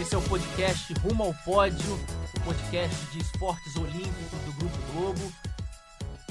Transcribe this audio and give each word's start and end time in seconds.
Esse 0.00 0.14
é 0.14 0.18
o 0.18 0.28
podcast 0.30 0.94
Rumo 0.94 1.24
ao 1.24 1.34
Pódio, 1.44 1.94
o 2.34 2.40
podcast 2.40 3.04
de 3.12 3.18
esportes 3.18 3.76
olímpicos 3.76 4.40
do 4.46 4.52
Grupo 4.54 4.92
Globo. 4.92 5.32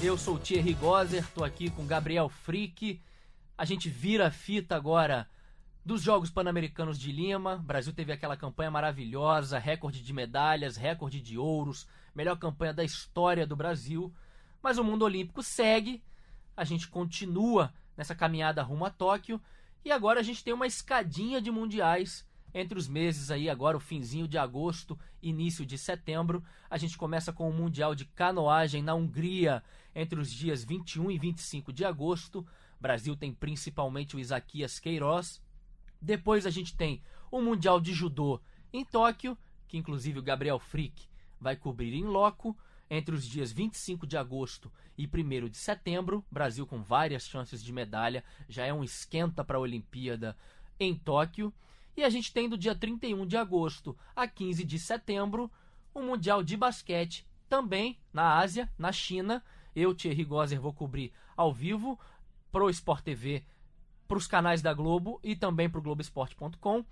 Eu 0.02 0.18
sou 0.18 0.34
o 0.34 0.38
Thierry 0.40 0.74
Gozer, 0.74 1.24
tô 1.32 1.44
aqui 1.44 1.70
com 1.70 1.86
Gabriel 1.86 2.28
Frick. 2.28 3.00
A 3.56 3.64
gente 3.64 3.88
vira 3.88 4.26
a 4.26 4.30
fita 4.32 4.74
agora 4.74 5.30
dos 5.84 6.02
Jogos 6.02 6.30
Pan-Americanos 6.30 6.98
de 6.98 7.12
Lima. 7.12 7.54
O 7.54 7.62
Brasil 7.62 7.92
teve 7.92 8.12
aquela 8.12 8.36
campanha 8.36 8.72
maravilhosa, 8.72 9.56
recorde 9.56 10.02
de 10.02 10.12
medalhas, 10.12 10.76
recorde 10.76 11.20
de 11.20 11.38
ouros, 11.38 11.86
melhor 12.12 12.36
campanha 12.36 12.74
da 12.74 12.82
história 12.82 13.46
do 13.46 13.54
Brasil. 13.54 14.12
Mas 14.60 14.78
o 14.78 14.84
mundo 14.84 15.04
olímpico 15.04 15.44
segue, 15.44 16.02
a 16.56 16.64
gente 16.64 16.88
continua 16.88 17.72
nessa 17.96 18.16
caminhada 18.16 18.64
rumo 18.64 18.84
a 18.84 18.90
Tóquio 18.90 19.40
e 19.84 19.92
agora 19.92 20.18
a 20.18 20.24
gente 20.24 20.42
tem 20.42 20.52
uma 20.52 20.66
escadinha 20.66 21.40
de 21.40 21.52
mundiais 21.52 22.28
entre 22.52 22.78
os 22.78 22.88
meses 22.88 23.30
aí, 23.30 23.48
agora 23.48 23.76
o 23.76 23.80
finzinho 23.80 24.26
de 24.26 24.36
agosto, 24.38 24.98
início 25.22 25.64
de 25.64 25.78
setembro. 25.78 26.42
A 26.68 26.76
gente 26.76 26.98
começa 26.98 27.32
com 27.32 27.48
o 27.48 27.52
Mundial 27.52 27.94
de 27.94 28.04
Canoagem 28.04 28.82
na 28.82 28.94
Hungria 28.94 29.62
entre 29.94 30.18
os 30.18 30.30
dias 30.30 30.64
21 30.64 31.10
e 31.10 31.18
25 31.18 31.72
de 31.72 31.84
agosto. 31.84 32.46
Brasil 32.80 33.16
tem 33.16 33.32
principalmente 33.32 34.16
o 34.16 34.18
Isaquias 34.18 34.78
Queiroz. 34.78 35.42
Depois 36.00 36.46
a 36.46 36.50
gente 36.50 36.76
tem 36.76 37.02
o 37.30 37.40
Mundial 37.40 37.80
de 37.80 37.92
Judô 37.92 38.40
em 38.72 38.84
Tóquio, 38.84 39.36
que 39.68 39.76
inclusive 39.76 40.18
o 40.18 40.22
Gabriel 40.22 40.58
Frick 40.58 41.08
vai 41.40 41.56
cobrir 41.56 41.94
em 41.94 42.04
loco 42.04 42.56
entre 42.88 43.14
os 43.14 43.24
dias 43.24 43.52
25 43.52 44.06
de 44.06 44.16
agosto 44.16 44.70
e 44.98 45.06
1 45.06 45.48
de 45.48 45.56
setembro. 45.56 46.24
Brasil 46.30 46.66
com 46.66 46.82
várias 46.82 47.28
chances 47.28 47.62
de 47.62 47.72
medalha, 47.72 48.24
já 48.48 48.66
é 48.66 48.72
um 48.72 48.82
esquenta 48.82 49.44
para 49.44 49.56
a 49.56 49.60
Olimpíada 49.60 50.36
em 50.78 50.94
Tóquio. 50.94 51.52
E 52.00 52.02
a 52.02 52.08
gente 52.08 52.32
tem 52.32 52.48
do 52.48 52.56
dia 52.56 52.74
31 52.74 53.26
de 53.26 53.36
agosto 53.36 53.94
a 54.16 54.26
15 54.26 54.64
de 54.64 54.78
setembro 54.78 55.50
o 55.92 56.00
Mundial 56.00 56.42
de 56.42 56.56
Basquete, 56.56 57.26
também 57.46 57.98
na 58.10 58.38
Ásia, 58.38 58.70
na 58.78 58.90
China. 58.90 59.44
Eu, 59.76 59.94
Thierry 59.94 60.24
Gozer, 60.24 60.58
vou 60.58 60.72
cobrir 60.72 61.12
ao 61.36 61.52
vivo 61.52 62.00
pro 62.50 62.70
Sport 62.70 63.04
TV, 63.04 63.44
para 64.08 64.16
os 64.16 64.26
canais 64.26 64.62
da 64.62 64.72
Globo 64.72 65.20
e 65.22 65.36
também 65.36 65.68
para 65.68 65.78
o 65.78 65.82
Globoesporte.com. 65.82 66.82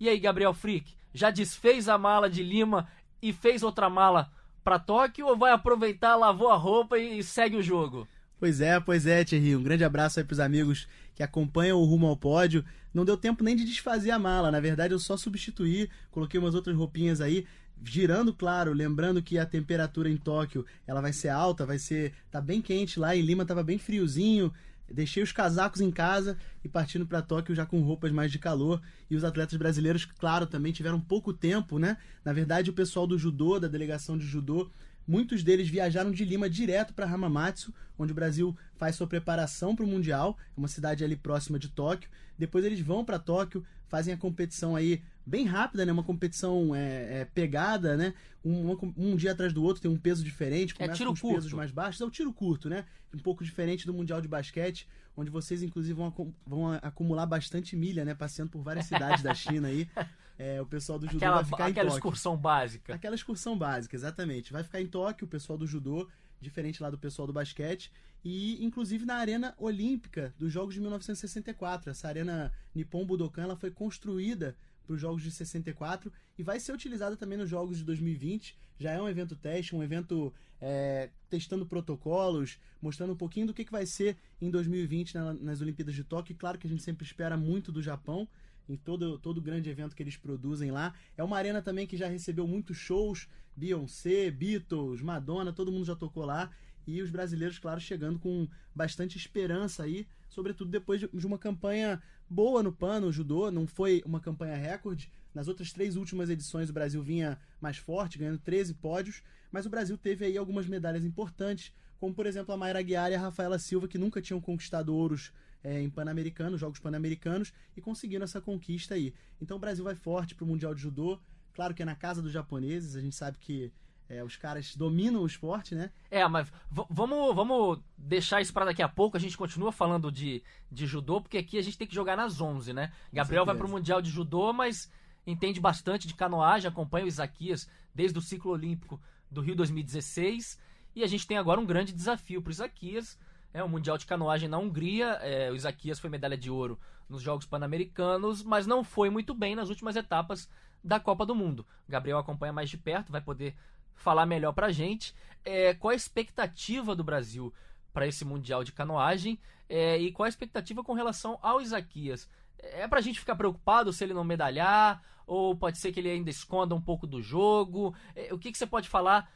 E 0.00 0.08
aí, 0.08 0.18
Gabriel 0.18 0.52
Frick, 0.52 0.96
já 1.14 1.30
desfez 1.30 1.88
a 1.88 1.96
mala 1.96 2.28
de 2.28 2.42
Lima 2.42 2.88
e 3.22 3.32
fez 3.32 3.62
outra 3.62 3.88
mala 3.88 4.32
para 4.64 4.80
Tóquio 4.80 5.28
ou 5.28 5.36
vai 5.36 5.52
aproveitar, 5.52 6.16
lavou 6.16 6.48
a 6.48 6.56
roupa 6.56 6.98
e 6.98 7.22
segue 7.22 7.54
o 7.54 7.62
jogo? 7.62 8.08
Pois 8.40 8.62
é, 8.62 8.80
pois 8.80 9.06
é, 9.06 9.22
Thierry. 9.22 9.54
Um 9.54 9.62
grande 9.62 9.84
abraço 9.84 10.18
aí 10.18 10.24
pros 10.24 10.40
amigos 10.40 10.88
que 11.14 11.22
acompanham 11.22 11.78
o 11.78 11.84
Rumo 11.84 12.06
ao 12.06 12.16
Pódio. 12.16 12.64
Não 12.92 13.04
deu 13.04 13.14
tempo 13.14 13.44
nem 13.44 13.54
de 13.54 13.66
desfazer 13.66 14.10
a 14.12 14.18
mala. 14.18 14.50
Na 14.50 14.58
verdade, 14.58 14.94
eu 14.94 14.98
só 14.98 15.14
substituí, 15.14 15.90
coloquei 16.10 16.40
umas 16.40 16.54
outras 16.54 16.74
roupinhas 16.74 17.20
aí, 17.20 17.46
girando, 17.84 18.32
claro, 18.32 18.72
lembrando 18.72 19.22
que 19.22 19.38
a 19.38 19.44
temperatura 19.44 20.08
em 20.08 20.16
Tóquio, 20.16 20.64
ela 20.86 21.02
vai 21.02 21.12
ser 21.12 21.28
alta, 21.28 21.66
vai 21.66 21.78
ser 21.78 22.14
tá 22.30 22.40
bem 22.40 22.62
quente 22.62 22.98
lá, 22.98 23.14
em 23.14 23.20
Lima 23.20 23.44
tava 23.44 23.62
bem 23.62 23.76
friozinho. 23.76 24.50
Deixei 24.90 25.22
os 25.22 25.32
casacos 25.32 25.82
em 25.82 25.90
casa 25.90 26.36
e 26.64 26.68
partindo 26.68 27.06
para 27.06 27.20
Tóquio 27.20 27.54
já 27.54 27.66
com 27.66 27.80
roupas 27.82 28.10
mais 28.10 28.32
de 28.32 28.38
calor. 28.38 28.80
E 29.10 29.16
os 29.16 29.22
atletas 29.22 29.58
brasileiros, 29.58 30.06
claro, 30.06 30.46
também 30.46 30.72
tiveram 30.72 30.98
pouco 30.98 31.32
tempo, 31.32 31.78
né? 31.78 31.98
Na 32.24 32.32
verdade, 32.32 32.70
o 32.70 32.72
pessoal 32.72 33.06
do 33.06 33.18
judô, 33.18 33.60
da 33.60 33.68
delegação 33.68 34.16
de 34.16 34.26
judô, 34.26 34.70
muitos 35.10 35.42
deles 35.42 35.68
viajaram 35.68 36.12
de 36.12 36.24
Lima 36.24 36.48
direto 36.48 36.94
para 36.94 37.04
Hamamatsu, 37.04 37.74
onde 37.98 38.12
o 38.12 38.14
Brasil 38.14 38.56
faz 38.76 38.94
sua 38.94 39.08
preparação 39.08 39.74
para 39.74 39.84
o 39.84 39.88
Mundial, 39.88 40.38
é 40.56 40.58
uma 40.58 40.68
cidade 40.68 41.02
ali 41.02 41.16
próxima 41.16 41.58
de 41.58 41.68
Tóquio. 41.68 42.08
Depois 42.38 42.64
eles 42.64 42.80
vão 42.80 43.04
para 43.04 43.18
Tóquio, 43.18 43.64
fazem 43.88 44.14
a 44.14 44.16
competição 44.16 44.76
aí 44.76 45.02
bem 45.26 45.44
rápida, 45.46 45.84
né? 45.84 45.90
Uma 45.90 46.04
competição 46.04 46.74
é, 46.74 47.22
é 47.22 47.24
pegada, 47.24 47.96
né? 47.96 48.14
Um, 48.44 48.70
um, 48.96 49.16
dia 49.16 49.32
atrás 49.32 49.52
do 49.52 49.64
outro 49.64 49.82
tem 49.82 49.90
um 49.90 49.98
peso 49.98 50.22
diferente, 50.22 50.74
começa 50.74 50.92
é 50.92 50.96
tiro 50.96 51.10
com 51.10 51.14
os 51.14 51.20
curto. 51.20 51.34
pesos 51.34 51.52
mais 51.52 51.72
baixos. 51.72 52.00
É 52.00 52.04
o 52.04 52.10
tiro 52.10 52.32
curto, 52.32 52.70
né? 52.70 52.84
Um 53.12 53.18
pouco 53.18 53.42
diferente 53.42 53.86
do 53.86 53.92
Mundial 53.92 54.20
de 54.20 54.28
Basquete, 54.28 54.88
onde 55.16 55.28
vocês, 55.28 55.60
inclusive, 55.60 55.94
vão, 55.94 56.32
vão 56.46 56.72
acumular 56.80 57.26
bastante 57.26 57.74
milha, 57.74 58.04
né? 58.04 58.14
Passeando 58.14 58.52
por 58.52 58.62
várias 58.62 58.86
cidades 58.86 59.24
da 59.24 59.34
China 59.34 59.66
aí. 59.66 59.88
É, 60.42 60.58
o 60.58 60.64
pessoal 60.64 60.98
do 60.98 61.04
judô 61.04 61.18
aquela, 61.18 61.34
vai 61.34 61.44
ficar 61.44 61.66
aquela 61.66 61.70
em 61.70 61.74
Tóquio. 61.74 61.98
excursão 61.98 62.34
básica. 62.34 62.94
Aquela 62.94 63.14
excursão 63.14 63.58
básica, 63.58 63.94
exatamente. 63.94 64.54
Vai 64.54 64.62
ficar 64.62 64.80
em 64.80 64.86
Tóquio, 64.86 65.26
o 65.26 65.28
pessoal 65.28 65.58
do 65.58 65.66
judô, 65.66 66.08
diferente 66.40 66.82
lá 66.82 66.88
do 66.88 66.96
pessoal 66.96 67.26
do 67.26 67.32
basquete. 67.32 67.92
E, 68.24 68.64
inclusive, 68.64 69.04
na 69.04 69.16
Arena 69.16 69.54
Olímpica 69.58 70.34
dos 70.38 70.50
Jogos 70.50 70.72
de 70.72 70.80
1964. 70.80 71.90
Essa 71.90 72.08
Arena 72.08 72.50
Nippon 72.74 73.04
Budokan 73.04 73.42
ela 73.42 73.56
foi 73.56 73.70
construída 73.70 74.56
para 74.82 74.94
os 74.94 75.00
Jogos 75.00 75.22
de 75.22 75.30
64 75.30 76.10
e 76.38 76.42
vai 76.42 76.58
ser 76.58 76.72
utilizada 76.72 77.18
também 77.18 77.36
nos 77.36 77.50
Jogos 77.50 77.76
de 77.76 77.84
2020. 77.84 78.58
Já 78.78 78.92
é 78.92 79.02
um 79.02 79.10
evento 79.10 79.36
teste, 79.36 79.76
um 79.76 79.82
evento 79.82 80.32
é, 80.58 81.10
testando 81.28 81.66
protocolos, 81.66 82.58
mostrando 82.80 83.12
um 83.12 83.16
pouquinho 83.16 83.46
do 83.46 83.52
que, 83.52 83.62
que 83.62 83.70
vai 83.70 83.84
ser 83.84 84.16
em 84.40 84.50
2020 84.50 85.14
na, 85.16 85.34
nas 85.34 85.60
Olimpíadas 85.60 85.94
de 85.94 86.02
Tóquio. 86.02 86.34
Claro 86.34 86.58
que 86.58 86.66
a 86.66 86.70
gente 86.70 86.82
sempre 86.82 87.04
espera 87.04 87.36
muito 87.36 87.70
do 87.70 87.82
Japão 87.82 88.26
em 88.70 88.76
todo 88.76 89.18
todo 89.18 89.42
grande 89.42 89.68
evento 89.68 89.96
que 89.96 90.02
eles 90.02 90.16
produzem 90.16 90.70
lá. 90.70 90.94
É 91.16 91.24
uma 91.24 91.36
arena 91.36 91.60
também 91.60 91.86
que 91.86 91.96
já 91.96 92.06
recebeu 92.08 92.46
muitos 92.46 92.76
shows, 92.76 93.28
Beyoncé, 93.56 94.30
Beatles, 94.30 95.02
Madonna, 95.02 95.52
todo 95.52 95.72
mundo 95.72 95.84
já 95.84 95.96
tocou 95.96 96.24
lá. 96.24 96.50
E 96.86 97.02
os 97.02 97.10
brasileiros, 97.10 97.58
claro, 97.58 97.80
chegando 97.80 98.18
com 98.18 98.48
bastante 98.74 99.16
esperança 99.16 99.82
aí, 99.82 100.06
sobretudo 100.28 100.70
depois 100.70 101.00
de 101.00 101.26
uma 101.26 101.38
campanha 101.38 102.02
boa 102.28 102.62
no 102.62 102.72
pano, 102.72 103.08
o 103.08 103.12
judô, 103.12 103.50
não 103.50 103.66
foi 103.66 104.02
uma 104.06 104.20
campanha 104.20 104.56
recorde. 104.56 105.10
Nas 105.34 105.48
outras 105.48 105.72
três 105.72 105.96
últimas 105.96 106.30
edições 106.30 106.70
o 106.70 106.72
Brasil 106.72 107.02
vinha 107.02 107.38
mais 107.60 107.76
forte, 107.76 108.18
ganhando 108.18 108.38
13 108.38 108.74
pódios, 108.74 109.22
mas 109.50 109.66
o 109.66 109.70
Brasil 109.70 109.98
teve 109.98 110.24
aí 110.24 110.36
algumas 110.36 110.66
medalhas 110.66 111.04
importantes, 111.04 111.72
como 112.00 112.14
por 112.14 112.26
exemplo 112.26 112.52
a 112.54 112.56
Mayra 112.56 112.80
Guiar 112.82 113.12
e 113.12 113.14
a 113.14 113.20
Rafaela 113.20 113.58
Silva, 113.58 113.86
que 113.86 113.98
nunca 113.98 114.22
tinham 114.22 114.40
conquistado 114.40 114.94
ouros 114.94 115.32
é, 115.62 115.80
em 115.80 115.90
Pan-Americanos, 115.90 116.58
Jogos 116.58 116.80
Pan-Americanos, 116.80 117.52
e 117.76 117.80
conseguiram 117.80 118.24
essa 118.24 118.40
conquista 118.40 118.94
aí. 118.94 119.14
Então 119.40 119.58
o 119.58 119.60
Brasil 119.60 119.84
vai 119.84 119.94
forte 119.94 120.34
para 120.34 120.44
o 120.44 120.48
Mundial 120.48 120.74
de 120.74 120.80
Judô. 120.80 121.20
Claro 121.52 121.74
que 121.74 121.82
é 121.82 121.84
na 121.84 121.94
casa 121.94 122.22
dos 122.22 122.32
japoneses, 122.32 122.96
a 122.96 123.00
gente 123.00 123.14
sabe 123.14 123.36
que 123.38 123.70
é, 124.08 124.24
os 124.24 124.34
caras 124.34 124.74
dominam 124.74 125.22
o 125.22 125.26
esporte, 125.26 125.74
né? 125.74 125.90
É, 126.10 126.26
mas 126.26 126.50
vamos, 126.70 127.34
vamos 127.34 127.78
deixar 127.96 128.40
isso 128.40 128.52
para 128.52 128.64
daqui 128.64 128.82
a 128.82 128.88
pouco. 128.88 129.16
A 129.16 129.20
gente 129.20 129.36
continua 129.36 129.70
falando 129.70 130.10
de, 130.10 130.42
de 130.72 130.86
judô, 130.86 131.20
porque 131.20 131.38
aqui 131.38 131.58
a 131.58 131.62
gente 131.62 131.78
tem 131.78 131.86
que 131.86 131.94
jogar 131.94 132.16
nas 132.16 132.40
11, 132.40 132.72
né? 132.72 132.92
Gabriel 133.12 133.44
vai 133.46 133.54
para 133.54 133.66
o 133.66 133.70
Mundial 133.70 134.02
de 134.02 134.10
Judô, 134.10 134.52
mas 134.52 134.90
entende 135.24 135.60
bastante 135.60 136.08
de 136.08 136.14
canoagem, 136.14 136.68
acompanha 136.68 137.04
o 137.04 137.08
Isaquias 137.08 137.68
desde 137.94 138.18
o 138.18 138.22
ciclo 138.22 138.50
olímpico 138.50 139.00
do 139.30 139.40
Rio 139.40 139.54
2016. 139.54 140.58
E 140.94 141.02
a 141.04 141.06
gente 141.06 141.26
tem 141.26 141.36
agora 141.36 141.60
um 141.60 141.66
grande 141.66 141.92
desafio 141.92 142.42
para 142.42 142.50
o 142.50 142.52
Isaquias. 142.52 143.18
É 143.52 143.62
o 143.62 143.68
Mundial 143.68 143.98
de 143.98 144.06
Canoagem 144.06 144.48
na 144.48 144.58
Hungria. 144.58 145.18
É, 145.22 145.50
o 145.50 145.54
Isaquias 145.54 145.98
foi 145.98 146.10
medalha 146.10 146.36
de 146.36 146.50
ouro 146.50 146.78
nos 147.08 147.22
Jogos 147.22 147.46
Pan-Americanos, 147.46 148.42
mas 148.42 148.66
não 148.66 148.84
foi 148.84 149.10
muito 149.10 149.34
bem 149.34 149.56
nas 149.56 149.68
últimas 149.68 149.96
etapas 149.96 150.48
da 150.82 151.00
Copa 151.00 151.26
do 151.26 151.34
Mundo. 151.34 151.66
Gabriel 151.88 152.18
acompanha 152.18 152.52
mais 152.52 152.70
de 152.70 152.78
perto, 152.78 153.12
vai 153.12 153.20
poder 153.20 153.54
falar 153.94 154.26
melhor 154.26 154.52
pra 154.52 154.70
gente. 154.70 155.14
É, 155.44 155.74
qual 155.74 155.90
a 155.90 155.96
expectativa 155.96 156.94
do 156.94 157.04
Brasil 157.04 157.52
para 157.92 158.06
esse 158.06 158.24
Mundial 158.24 158.62
de 158.62 158.72
Canoagem 158.72 159.38
é, 159.68 159.98
e 159.98 160.12
qual 160.12 160.26
a 160.26 160.28
expectativa 160.28 160.82
com 160.82 160.92
relação 160.92 161.38
ao 161.42 161.60
Isaquias? 161.60 162.28
É 162.58 162.86
pra 162.86 163.00
gente 163.00 163.20
ficar 163.20 163.36
preocupado 163.36 163.92
se 163.92 164.04
ele 164.04 164.14
não 164.14 164.24
medalhar? 164.24 165.02
Ou 165.26 165.56
pode 165.56 165.78
ser 165.78 165.92
que 165.92 166.00
ele 166.00 166.10
ainda 166.10 166.30
esconda 166.30 166.74
um 166.74 166.80
pouco 166.80 167.06
do 167.06 167.22
jogo? 167.22 167.94
É, 168.14 168.34
o 168.34 168.38
que, 168.38 168.50
que 168.50 168.58
você 168.58 168.66
pode 168.66 168.88
falar 168.88 169.30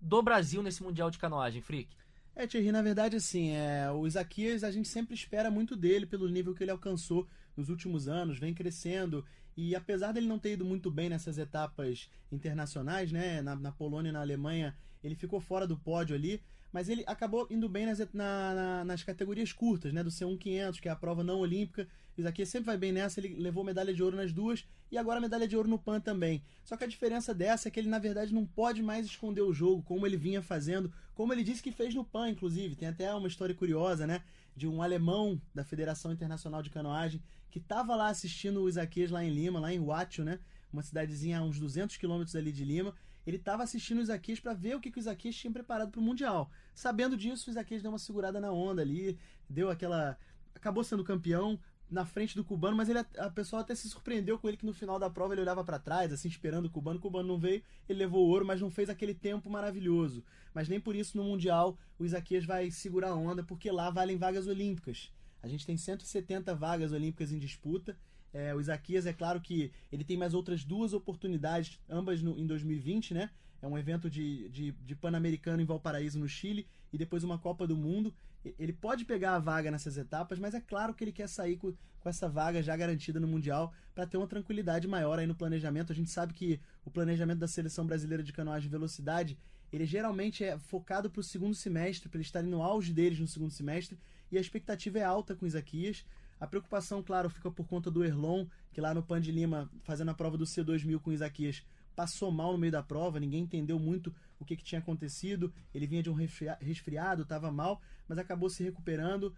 do 0.00 0.22
Brasil 0.22 0.62
nesse 0.62 0.82
Mundial 0.82 1.10
de 1.10 1.18
Canoagem, 1.18 1.60
Frick? 1.60 1.96
É, 2.34 2.46
Thierry, 2.46 2.70
na 2.70 2.82
verdade, 2.82 3.16
assim, 3.16 3.50
é, 3.50 3.90
o 3.90 4.06
Isaquias 4.06 4.62
a 4.62 4.70
gente 4.70 4.86
sempre 4.86 5.12
espera 5.12 5.50
muito 5.50 5.74
dele 5.74 6.06
pelo 6.06 6.28
nível 6.28 6.54
que 6.54 6.62
ele 6.62 6.70
alcançou 6.70 7.26
nos 7.56 7.68
últimos 7.68 8.08
anos, 8.08 8.38
vem 8.38 8.54
crescendo. 8.54 9.24
E 9.56 9.74
apesar 9.74 10.12
dele 10.12 10.28
não 10.28 10.38
ter 10.38 10.52
ido 10.52 10.64
muito 10.64 10.88
bem 10.88 11.08
nessas 11.08 11.36
etapas 11.36 12.08
internacionais, 12.30 13.10
né, 13.10 13.42
na, 13.42 13.56
na 13.56 13.72
Polônia 13.72 14.10
e 14.10 14.12
na 14.12 14.20
Alemanha, 14.20 14.76
ele 15.02 15.16
ficou 15.16 15.40
fora 15.40 15.66
do 15.66 15.76
pódio 15.76 16.14
ali, 16.14 16.40
mas 16.72 16.88
ele 16.88 17.02
acabou 17.08 17.46
indo 17.50 17.68
bem 17.68 17.86
nas, 17.86 17.98
na, 18.12 18.54
na, 18.54 18.84
nas 18.84 19.02
categorias 19.02 19.52
curtas, 19.52 19.92
né, 19.92 20.04
do 20.04 20.10
C1 20.10 20.38
500, 20.38 20.78
que 20.78 20.88
é 20.88 20.92
a 20.92 20.96
prova 20.96 21.24
não 21.24 21.40
olímpica. 21.40 21.88
Isaquias 22.20 22.48
sempre 22.48 22.66
vai 22.66 22.76
bem 22.76 22.92
nessa, 22.92 23.20
ele 23.20 23.34
levou 23.34 23.64
medalha 23.64 23.94
de 23.94 24.02
ouro 24.02 24.16
nas 24.16 24.32
duas 24.32 24.66
e 24.90 24.98
agora 24.98 25.20
medalha 25.20 25.46
de 25.46 25.56
ouro 25.56 25.68
no 25.68 25.78
PAN 25.78 26.00
também. 26.00 26.42
Só 26.64 26.76
que 26.76 26.84
a 26.84 26.86
diferença 26.86 27.34
dessa 27.34 27.68
é 27.68 27.70
que 27.70 27.78
ele, 27.78 27.88
na 27.88 27.98
verdade, 27.98 28.34
não 28.34 28.46
pode 28.46 28.82
mais 28.82 29.06
esconder 29.06 29.42
o 29.42 29.52
jogo, 29.52 29.82
como 29.82 30.06
ele 30.06 30.16
vinha 30.16 30.42
fazendo, 30.42 30.92
como 31.14 31.32
ele 31.32 31.44
disse 31.44 31.62
que 31.62 31.72
fez 31.72 31.94
no 31.94 32.04
PAN, 32.04 32.30
inclusive. 32.30 32.76
Tem 32.76 32.88
até 32.88 33.12
uma 33.14 33.28
história 33.28 33.54
curiosa, 33.54 34.06
né? 34.06 34.22
De 34.56 34.66
um 34.66 34.82
alemão 34.82 35.40
da 35.54 35.64
Federação 35.64 36.12
Internacional 36.12 36.62
de 36.62 36.70
Canoagem 36.70 37.22
que 37.50 37.58
estava 37.58 37.96
lá 37.96 38.08
assistindo 38.08 38.62
o 38.62 38.68
Isaquias 38.68 39.10
lá 39.10 39.24
em 39.24 39.30
Lima, 39.30 39.58
lá 39.58 39.72
em 39.72 39.80
Huacho, 39.80 40.22
né? 40.22 40.38
Uma 40.72 40.82
cidadezinha 40.82 41.38
a 41.38 41.42
uns 41.42 41.58
200 41.58 41.96
quilômetros 41.96 42.36
ali 42.36 42.52
de 42.52 42.64
Lima 42.64 42.94
ele 43.28 43.36
estava 43.36 43.62
assistindo 43.62 43.98
o 43.98 44.02
Isaquias 44.02 44.40
para 44.40 44.54
ver 44.54 44.74
o 44.74 44.80
que, 44.80 44.90
que 44.90 44.98
o 44.98 45.00
Isaquias 45.00 45.36
tinha 45.36 45.52
preparado 45.52 45.90
para 45.90 46.00
o 46.00 46.02
Mundial. 46.02 46.50
Sabendo 46.74 47.14
disso, 47.14 47.48
o 47.48 47.50
Isaquias 47.50 47.82
deu 47.82 47.92
uma 47.92 47.98
segurada 47.98 48.40
na 48.40 48.50
onda 48.50 48.80
ali, 48.80 49.18
deu 49.46 49.68
aquela. 49.68 50.18
acabou 50.54 50.82
sendo 50.82 51.04
campeão 51.04 51.60
na 51.90 52.04
frente 52.04 52.34
do 52.34 52.44
cubano, 52.44 52.76
mas 52.76 52.88
ele, 52.88 52.98
a 52.98 53.30
pessoa 53.30 53.62
até 53.62 53.74
se 53.74 53.88
surpreendeu 53.88 54.38
com 54.38 54.48
ele 54.48 54.56
que 54.56 54.66
no 54.66 54.74
final 54.74 54.98
da 54.98 55.08
prova 55.08 55.34
ele 55.34 55.40
olhava 55.40 55.64
para 55.64 55.78
trás, 55.78 56.12
assim, 56.12 56.28
esperando 56.28 56.66
o 56.66 56.70
cubano. 56.70 56.98
O 56.98 57.02
cubano 57.02 57.28
não 57.28 57.38
veio, 57.38 57.62
ele 57.88 58.00
levou 58.00 58.26
o 58.26 58.28
ouro, 58.28 58.44
mas 58.44 58.60
não 58.60 58.70
fez 58.70 58.90
aquele 58.90 59.14
tempo 59.14 59.48
maravilhoso. 59.48 60.22
Mas 60.52 60.68
nem 60.68 60.80
por 60.80 60.94
isso 60.94 61.16
no 61.16 61.24
Mundial 61.24 61.78
o 61.98 62.04
Isaquias 62.04 62.44
vai 62.44 62.70
segurar 62.70 63.10
a 63.10 63.14
onda, 63.14 63.42
porque 63.42 63.70
lá 63.70 63.90
valem 63.90 64.16
vagas 64.16 64.46
olímpicas. 64.46 65.12
A 65.42 65.48
gente 65.48 65.64
tem 65.64 65.76
170 65.76 66.54
vagas 66.54 66.92
olímpicas 66.92 67.32
em 67.32 67.38
disputa 67.38 67.96
é, 68.32 68.54
o 68.54 68.60
Isaquias, 68.60 69.06
é 69.06 69.12
claro 69.12 69.40
que 69.40 69.72
ele 69.90 70.04
tem 70.04 70.16
mais 70.16 70.34
outras 70.34 70.64
duas 70.64 70.92
oportunidades, 70.92 71.80
ambas 71.88 72.22
no, 72.22 72.38
em 72.38 72.46
2020, 72.46 73.14
né? 73.14 73.30
É 73.60 73.66
um 73.66 73.76
evento 73.76 74.08
de, 74.08 74.48
de, 74.50 74.72
de 74.72 74.94
Pan-Americano 74.94 75.62
em 75.62 75.66
Valparaíso, 75.66 76.18
no 76.18 76.28
Chile, 76.28 76.66
e 76.92 76.98
depois 76.98 77.24
uma 77.24 77.38
Copa 77.38 77.66
do 77.66 77.76
Mundo. 77.76 78.14
Ele 78.44 78.72
pode 78.72 79.04
pegar 79.04 79.34
a 79.34 79.38
vaga 79.38 79.70
nessas 79.70 79.98
etapas, 79.98 80.38
mas 80.38 80.54
é 80.54 80.60
claro 80.60 80.94
que 80.94 81.04
ele 81.04 81.12
quer 81.12 81.28
sair 81.28 81.56
com, 81.56 81.72
com 82.00 82.08
essa 82.08 82.28
vaga 82.28 82.62
já 82.62 82.76
garantida 82.76 83.18
no 83.18 83.26
Mundial 83.26 83.72
para 83.94 84.06
ter 84.06 84.16
uma 84.16 84.26
tranquilidade 84.26 84.86
maior 84.86 85.18
aí 85.18 85.26
no 85.26 85.34
planejamento. 85.34 85.92
A 85.92 85.94
gente 85.94 86.10
sabe 86.10 86.32
que 86.32 86.60
o 86.84 86.90
planejamento 86.90 87.40
da 87.40 87.48
seleção 87.48 87.86
brasileira 87.86 88.22
de 88.22 88.32
canoagem 88.32 88.68
e 88.68 88.70
velocidade 88.70 89.38
ele 89.72 89.84
geralmente 89.84 90.44
é 90.44 90.58
focado 90.58 91.10
para 91.10 91.20
o 91.20 91.24
segundo 91.24 91.54
semestre, 91.54 92.08
para 92.08 92.18
eles 92.18 92.28
estarem 92.28 92.48
no 92.48 92.62
auge 92.62 92.92
deles 92.92 93.18
no 93.18 93.26
segundo 93.26 93.50
semestre, 93.50 93.98
e 94.30 94.38
a 94.38 94.40
expectativa 94.40 94.98
é 94.98 95.04
alta 95.04 95.34
com 95.34 95.46
Isaquias. 95.46 96.04
A 96.40 96.46
preocupação, 96.46 97.02
claro, 97.02 97.28
fica 97.28 97.50
por 97.50 97.66
conta 97.66 97.90
do 97.90 98.04
Erlon, 98.04 98.46
que 98.72 98.80
lá 98.80 98.94
no 98.94 99.02
Pan 99.02 99.20
de 99.20 99.30
Lima, 99.32 99.70
fazendo 99.82 100.10
a 100.10 100.14
prova 100.14 100.38
do 100.38 100.44
C2000 100.44 101.00
com 101.00 101.12
Isaquias, 101.12 101.62
passou 101.94 102.30
mal 102.30 102.52
no 102.52 102.58
meio 102.58 102.72
da 102.72 102.82
prova, 102.82 103.18
ninguém 103.18 103.42
entendeu 103.42 103.78
muito 103.78 104.14
o 104.38 104.44
que, 104.44 104.56
que 104.56 104.64
tinha 104.64 104.78
acontecido. 104.78 105.52
Ele 105.74 105.86
vinha 105.86 106.02
de 106.02 106.10
um 106.10 106.14
resfriado, 106.14 107.22
estava 107.22 107.50
mal, 107.50 107.80
mas 108.06 108.18
acabou 108.18 108.48
se 108.48 108.62
recuperando. 108.62 109.34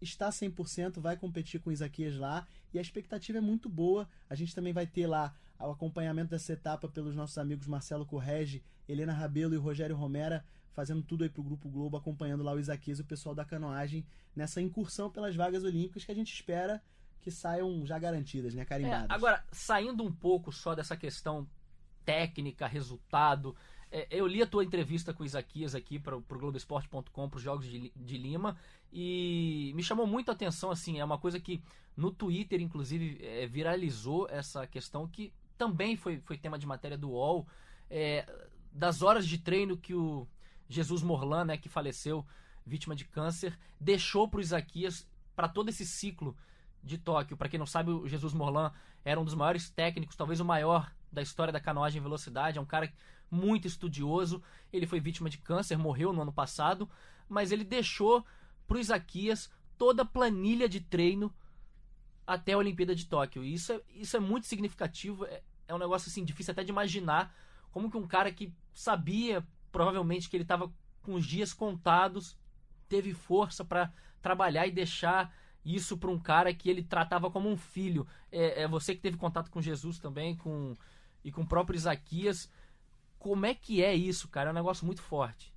Está 0.00 0.30
100%, 0.30 1.00
vai 1.00 1.16
competir 1.16 1.60
com 1.60 1.70
o 1.70 1.72
Isaquias 1.72 2.16
lá 2.16 2.46
e 2.74 2.78
a 2.78 2.82
expectativa 2.82 3.38
é 3.38 3.40
muito 3.40 3.68
boa. 3.68 4.08
A 4.28 4.34
gente 4.34 4.54
também 4.54 4.72
vai 4.72 4.86
ter 4.86 5.06
lá 5.06 5.34
o 5.60 5.70
acompanhamento 5.70 6.30
dessa 6.30 6.52
etapa 6.52 6.88
pelos 6.88 7.14
nossos 7.14 7.38
amigos 7.38 7.68
Marcelo 7.68 8.04
Correge, 8.04 8.64
Helena 8.88 9.12
Rabelo 9.12 9.54
e 9.54 9.58
Rogério 9.58 9.94
Romera 9.94 10.44
fazendo 10.72 11.02
tudo 11.02 11.22
aí 11.22 11.30
pro 11.30 11.42
Grupo 11.42 11.68
Globo, 11.68 11.96
acompanhando 11.96 12.42
lá 12.42 12.52
o 12.52 12.58
Isaquias 12.58 12.98
e 12.98 13.02
o 13.02 13.04
pessoal 13.04 13.34
da 13.34 13.44
canoagem 13.44 14.06
nessa 14.34 14.60
incursão 14.60 15.10
pelas 15.10 15.36
vagas 15.36 15.64
olímpicas 15.64 16.04
que 16.04 16.12
a 16.12 16.14
gente 16.14 16.32
espera 16.32 16.82
que 17.20 17.30
saiam 17.30 17.86
já 17.86 17.98
garantidas, 17.98 18.52
né, 18.54 18.64
carimbadas. 18.64 19.08
É, 19.08 19.12
agora, 19.12 19.44
saindo 19.52 20.02
um 20.02 20.12
pouco 20.12 20.50
só 20.50 20.74
dessa 20.74 20.96
questão 20.96 21.48
técnica, 22.04 22.66
resultado, 22.66 23.54
é, 23.92 24.06
eu 24.10 24.26
li 24.26 24.42
a 24.42 24.46
tua 24.46 24.64
entrevista 24.64 25.12
com 25.12 25.22
o 25.22 25.26
Isaquias 25.26 25.74
aqui 25.74 25.98
para 25.98 26.16
o 26.16 26.22
Globoesporte.com, 26.22 27.28
para 27.28 27.36
os 27.36 27.42
Jogos 27.42 27.66
de, 27.66 27.92
de, 27.94 28.16
Lima, 28.16 28.56
e 28.90 29.70
me 29.74 29.82
chamou 29.82 30.06
muito 30.06 30.30
a 30.30 30.32
atenção, 30.32 30.70
assim, 30.70 30.98
é 30.98 31.04
uma 31.04 31.18
coisa 31.18 31.38
que 31.38 31.62
no 31.94 32.10
Twitter, 32.10 32.62
inclusive, 32.62 33.18
é, 33.22 33.46
viralizou 33.46 34.26
essa 34.30 34.66
questão 34.66 35.06
que 35.06 35.30
também 35.58 35.94
foi, 35.94 36.18
foi 36.20 36.38
tema 36.38 36.58
de 36.58 36.66
matéria 36.66 36.96
do 36.96 37.10
UOL, 37.10 37.46
é, 37.90 38.26
das 38.72 39.02
horas 39.02 39.26
de 39.28 39.36
treino 39.36 39.76
que 39.76 39.94
o 39.94 40.26
Jesus 40.70 41.02
Morlan, 41.02 41.44
né, 41.44 41.58
que 41.58 41.68
faleceu 41.68 42.24
vítima 42.64 42.96
de 42.96 43.04
câncer, 43.04 43.58
deixou 43.78 44.26
para 44.26 44.38
o 44.38 44.40
Isaquias 44.40 45.06
para 45.36 45.48
todo 45.48 45.68
esse 45.68 45.84
ciclo 45.84 46.34
de 46.82 46.96
Tóquio. 46.96 47.36
Para 47.36 47.48
quem 47.50 47.58
não 47.58 47.66
sabe, 47.66 47.90
o 47.90 48.08
Jesus 48.08 48.32
Morlan 48.32 48.72
era 49.04 49.20
um 49.20 49.24
dos 49.24 49.34
maiores 49.34 49.68
técnicos, 49.68 50.16
talvez 50.16 50.40
o 50.40 50.44
maior 50.46 50.90
da 51.12 51.22
história 51.22 51.52
da 51.52 51.60
canoagem 51.60 51.98
em 51.98 52.02
velocidade. 52.02 52.58
É 52.58 52.60
um 52.60 52.66
cara 52.66 52.92
muito 53.30 53.66
estudioso. 53.66 54.42
Ele 54.72 54.86
foi 54.86 55.00
vítima 55.00 55.28
de 55.28 55.38
câncer, 55.38 55.76
morreu 55.76 56.12
no 56.12 56.22
ano 56.22 56.32
passado, 56.32 56.88
mas 57.28 57.52
ele 57.52 57.64
deixou 57.64 58.24
para 58.66 58.76
o 58.76 58.80
Isaquias 58.80 59.50
toda 59.76 60.02
a 60.02 60.06
planilha 60.06 60.68
de 60.68 60.80
treino 60.80 61.32
até 62.26 62.52
a 62.52 62.58
Olimpíada 62.58 62.94
de 62.94 63.06
Tóquio. 63.06 63.44
E 63.44 63.54
isso 63.54 63.72
é, 63.72 63.80
isso 63.94 64.16
é 64.16 64.20
muito 64.20 64.46
significativo. 64.46 65.24
É, 65.26 65.42
é 65.68 65.74
um 65.74 65.78
negócio 65.78 66.08
assim 66.08 66.24
difícil 66.24 66.52
até 66.52 66.64
de 66.64 66.70
imaginar 66.70 67.34
como 67.70 67.90
que 67.90 67.96
um 67.96 68.06
cara 68.06 68.30
que 68.32 68.52
sabia 68.74 69.46
provavelmente 69.72 70.28
que 70.28 70.36
ele 70.36 70.44
estava 70.44 70.70
com 71.02 71.14
os 71.14 71.26
dias 71.26 71.52
contados, 71.52 72.36
teve 72.88 73.12
força 73.12 73.64
para 73.64 73.92
trabalhar 74.20 74.66
e 74.66 74.70
deixar 74.70 75.34
isso 75.64 75.96
para 75.96 76.10
um 76.10 76.18
cara 76.18 76.52
que 76.52 76.68
ele 76.68 76.82
tratava 76.82 77.30
como 77.30 77.48
um 77.48 77.56
filho. 77.56 78.06
É, 78.30 78.62
é, 78.62 78.68
você 78.68 78.94
que 78.94 79.00
teve 79.00 79.16
contato 79.16 79.50
com 79.50 79.60
Jesus 79.60 79.98
também, 79.98 80.36
com 80.36 80.76
e 81.24 81.30
com 81.30 81.42
o 81.42 81.46
próprio 81.46 81.76
Isaquias. 81.76 82.50
Como 83.18 83.46
é 83.46 83.54
que 83.54 83.82
é 83.82 83.94
isso, 83.94 84.28
cara? 84.28 84.50
É 84.50 84.52
um 84.52 84.54
negócio 84.54 84.84
muito 84.84 85.02
forte. 85.02 85.52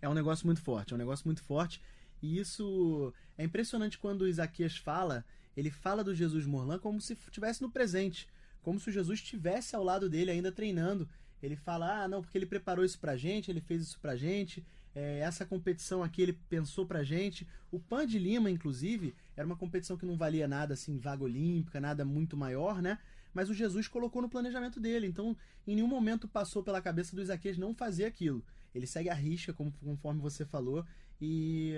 É 0.00 0.08
um 0.08 0.14
negócio 0.14 0.46
muito 0.46 0.60
forte, 0.60 0.92
é 0.92 0.96
um 0.96 0.98
negócio 0.98 1.26
muito 1.26 1.42
forte. 1.42 1.80
E 2.20 2.38
isso 2.38 3.12
é 3.36 3.44
impressionante 3.44 3.98
quando 3.98 4.22
o 4.22 4.28
Isaquias 4.28 4.76
fala, 4.76 5.24
ele 5.56 5.70
fala 5.70 6.02
do 6.02 6.14
Jesus 6.14 6.46
Morlan 6.46 6.78
como 6.78 7.00
se 7.00 7.12
estivesse 7.12 7.62
no 7.62 7.70
presente, 7.70 8.28
como 8.62 8.80
se 8.80 8.90
o 8.90 8.92
Jesus 8.92 9.18
estivesse 9.20 9.76
ao 9.76 9.84
lado 9.84 10.08
dele 10.08 10.30
ainda 10.30 10.50
treinando. 10.50 11.08
Ele 11.42 11.56
fala, 11.56 12.04
ah, 12.04 12.08
não, 12.08 12.22
porque 12.22 12.38
ele 12.38 12.46
preparou 12.46 12.84
isso 12.84 12.98
pra 12.98 13.16
gente, 13.16 13.50
ele 13.50 13.60
fez 13.60 13.82
isso 13.82 13.98
pra 14.00 14.16
gente, 14.16 14.64
é, 14.94 15.18
essa 15.18 15.44
competição 15.44 16.02
aqui 16.02 16.22
ele 16.22 16.32
pensou 16.48 16.86
pra 16.86 17.02
gente. 17.02 17.46
O 17.70 17.80
Pan 17.80 18.06
de 18.06 18.18
Lima, 18.18 18.50
inclusive, 18.50 19.14
era 19.36 19.46
uma 19.46 19.56
competição 19.56 19.96
que 19.96 20.06
não 20.06 20.16
valia 20.16 20.46
nada 20.46 20.74
assim, 20.74 20.98
vaga 20.98 21.24
olímpica, 21.24 21.80
nada 21.80 22.04
muito 22.04 22.36
maior, 22.36 22.80
né? 22.82 22.98
Mas 23.32 23.48
o 23.48 23.54
Jesus 23.54 23.88
colocou 23.88 24.20
no 24.20 24.28
planejamento 24.28 24.78
dele. 24.80 25.06
Então, 25.06 25.36
em 25.66 25.74
nenhum 25.74 25.88
momento 25.88 26.28
passou 26.28 26.62
pela 26.62 26.82
cabeça 26.82 27.14
do 27.16 27.22
Isaquias 27.22 27.56
não 27.56 27.74
fazer 27.74 28.04
aquilo. 28.04 28.44
Ele 28.74 28.86
segue 28.86 29.08
a 29.08 29.14
rixa, 29.14 29.52
como, 29.52 29.72
conforme 29.72 30.20
você 30.20 30.44
falou, 30.44 30.84
e 31.20 31.74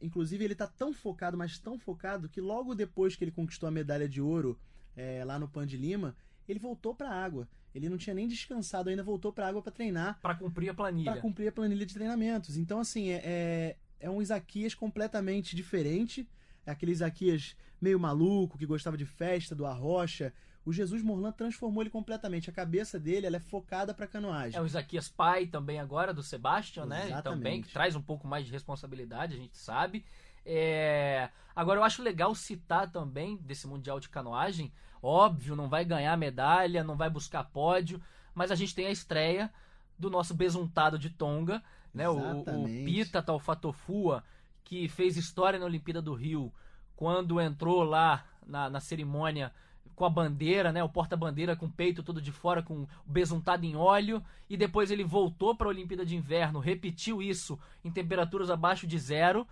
inclusive 0.00 0.44
ele 0.44 0.54
tá 0.54 0.66
tão 0.66 0.92
focado, 0.92 1.36
mas 1.36 1.58
tão 1.58 1.78
focado, 1.78 2.28
que 2.28 2.40
logo 2.40 2.74
depois 2.74 3.14
que 3.14 3.24
ele 3.24 3.30
conquistou 3.30 3.68
a 3.68 3.72
medalha 3.72 4.08
de 4.08 4.20
ouro 4.20 4.58
é, 4.96 5.24
lá 5.24 5.38
no 5.38 5.48
Pan 5.48 5.66
de 5.66 5.76
Lima, 5.76 6.16
ele 6.48 6.58
voltou 6.58 6.94
para 6.94 7.10
a 7.10 7.24
água. 7.24 7.48
Ele 7.74 7.88
não 7.88 7.96
tinha 7.96 8.14
nem 8.14 8.26
descansado 8.26 8.88
ainda, 8.88 9.02
voltou 9.02 9.32
para 9.32 9.46
a 9.46 9.48
água 9.48 9.62
para 9.62 9.70
treinar. 9.70 10.18
Para 10.20 10.34
cumprir 10.34 10.68
a 10.70 10.74
planilha. 10.74 11.12
Para 11.12 11.20
cumprir 11.20 11.48
a 11.48 11.52
planilha 11.52 11.86
de 11.86 11.94
treinamentos. 11.94 12.56
Então, 12.56 12.80
assim, 12.80 13.10
é, 13.10 13.22
é, 13.24 13.76
é 14.00 14.10
um 14.10 14.20
Isaquias 14.20 14.74
completamente 14.74 15.54
diferente. 15.54 16.28
É 16.66 16.72
aquele 16.72 16.92
Isaquias 16.92 17.56
meio 17.80 17.98
maluco, 18.00 18.58
que 18.58 18.66
gostava 18.66 18.96
de 18.96 19.06
festa, 19.06 19.54
do 19.54 19.64
arrocha. 19.64 20.32
O 20.64 20.72
Jesus 20.72 21.02
Morlan 21.02 21.32
transformou 21.32 21.82
ele 21.82 21.90
completamente. 21.90 22.50
A 22.50 22.52
cabeça 22.52 22.98
dele 22.98 23.26
ela 23.26 23.36
é 23.36 23.40
focada 23.40 23.94
para 23.94 24.06
canoagem. 24.06 24.58
É 24.58 24.62
o 24.62 24.66
Isaquias 24.66 25.08
pai 25.08 25.46
também 25.46 25.80
agora, 25.80 26.12
do 26.12 26.22
Sebastian, 26.22 26.86
né? 26.86 27.06
Exatamente. 27.06 27.22
Também, 27.22 27.62
que 27.62 27.72
traz 27.72 27.96
um 27.96 28.02
pouco 28.02 28.26
mais 28.26 28.44
de 28.44 28.52
responsabilidade, 28.52 29.34
a 29.34 29.38
gente 29.38 29.56
sabe. 29.56 30.04
É... 30.44 31.30
Agora, 31.56 31.80
eu 31.80 31.84
acho 31.84 32.02
legal 32.02 32.34
citar 32.34 32.90
também 32.90 33.36
desse 33.38 33.66
Mundial 33.66 33.98
de 33.98 34.08
Canoagem 34.08 34.70
Óbvio, 35.02 35.56
não 35.56 35.68
vai 35.68 35.84
ganhar 35.84 36.16
medalha, 36.16 36.84
não 36.84 36.96
vai 36.96 37.08
buscar 37.08 37.44
pódio, 37.44 38.00
mas 38.34 38.50
a 38.50 38.54
gente 38.54 38.74
tem 38.74 38.86
a 38.86 38.90
estreia 38.90 39.50
do 39.98 40.10
nosso 40.10 40.34
besuntado 40.34 40.98
de 40.98 41.10
Tonga, 41.10 41.62
né? 41.92 42.08
O, 42.08 42.40
o, 42.40 42.64
Pita 42.84 43.22
Taufatofua, 43.22 44.22
que 44.62 44.88
fez 44.88 45.16
história 45.16 45.58
na 45.58 45.64
Olimpíada 45.64 46.02
do 46.02 46.14
Rio, 46.14 46.52
quando 46.94 47.40
entrou 47.40 47.82
lá 47.82 48.26
na, 48.46 48.68
na 48.68 48.80
cerimônia 48.80 49.52
com 49.94 50.04
a 50.06 50.10
bandeira, 50.10 50.72
né, 50.72 50.82
o 50.82 50.88
porta-bandeira 50.88 51.54
com 51.54 51.66
o 51.66 51.70
peito 51.70 52.02
todo 52.02 52.22
de 52.22 52.32
fora, 52.32 52.62
com 52.62 52.86
besuntado 53.04 53.66
em 53.66 53.76
óleo, 53.76 54.24
e 54.48 54.56
depois 54.56 54.90
ele 54.90 55.04
voltou 55.04 55.54
para 55.54 55.66
a 55.66 55.70
Olimpíada 55.70 56.06
de 56.06 56.16
Inverno, 56.16 56.58
repetiu 56.58 57.20
isso 57.20 57.58
em 57.84 57.90
temperaturas 57.90 58.50
abaixo 58.50 58.86
de 58.86 58.98
zero 58.98 59.46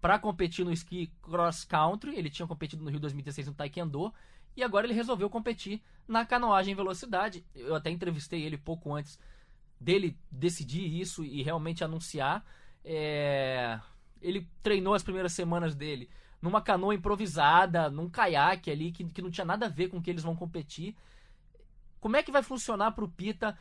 para 0.00 0.18
competir 0.18 0.64
no 0.64 0.72
esqui 0.72 1.12
cross 1.22 1.64
country. 1.64 2.16
Ele 2.16 2.30
tinha 2.30 2.48
competido 2.48 2.82
no 2.82 2.90
Rio 2.90 2.98
2016 2.98 3.48
no 3.48 3.54
Taekwondo 3.54 4.12
e 4.56 4.62
agora 4.62 4.86
ele 4.86 4.94
resolveu 4.94 5.28
competir 5.28 5.82
na 6.08 6.24
canoagem 6.24 6.74
velocidade. 6.74 7.44
Eu 7.54 7.74
até 7.74 7.90
entrevistei 7.90 8.42
ele 8.42 8.56
pouco 8.56 8.94
antes 8.94 9.18
dele 9.78 10.16
decidir 10.30 11.00
isso 11.00 11.24
e 11.24 11.42
realmente 11.42 11.84
anunciar. 11.84 12.44
É... 12.84 13.78
Ele 14.20 14.48
treinou 14.62 14.94
as 14.94 15.02
primeiras 15.02 15.32
semanas 15.32 15.74
dele 15.74 16.08
numa 16.40 16.62
canoa 16.62 16.94
improvisada, 16.94 17.90
num 17.90 18.08
caiaque 18.08 18.70
ali, 18.70 18.90
que, 18.90 19.04
que 19.04 19.22
não 19.22 19.30
tinha 19.30 19.44
nada 19.44 19.66
a 19.66 19.68
ver 19.68 19.88
com 19.88 19.98
o 19.98 20.02
que 20.02 20.10
eles 20.10 20.22
vão 20.22 20.34
competir. 20.34 20.96
Como 22.00 22.16
é 22.16 22.22
que 22.22 22.32
vai 22.32 22.42
funcionar 22.42 22.92
para 22.92 23.04
o 23.04 23.08
Pita 23.08 23.58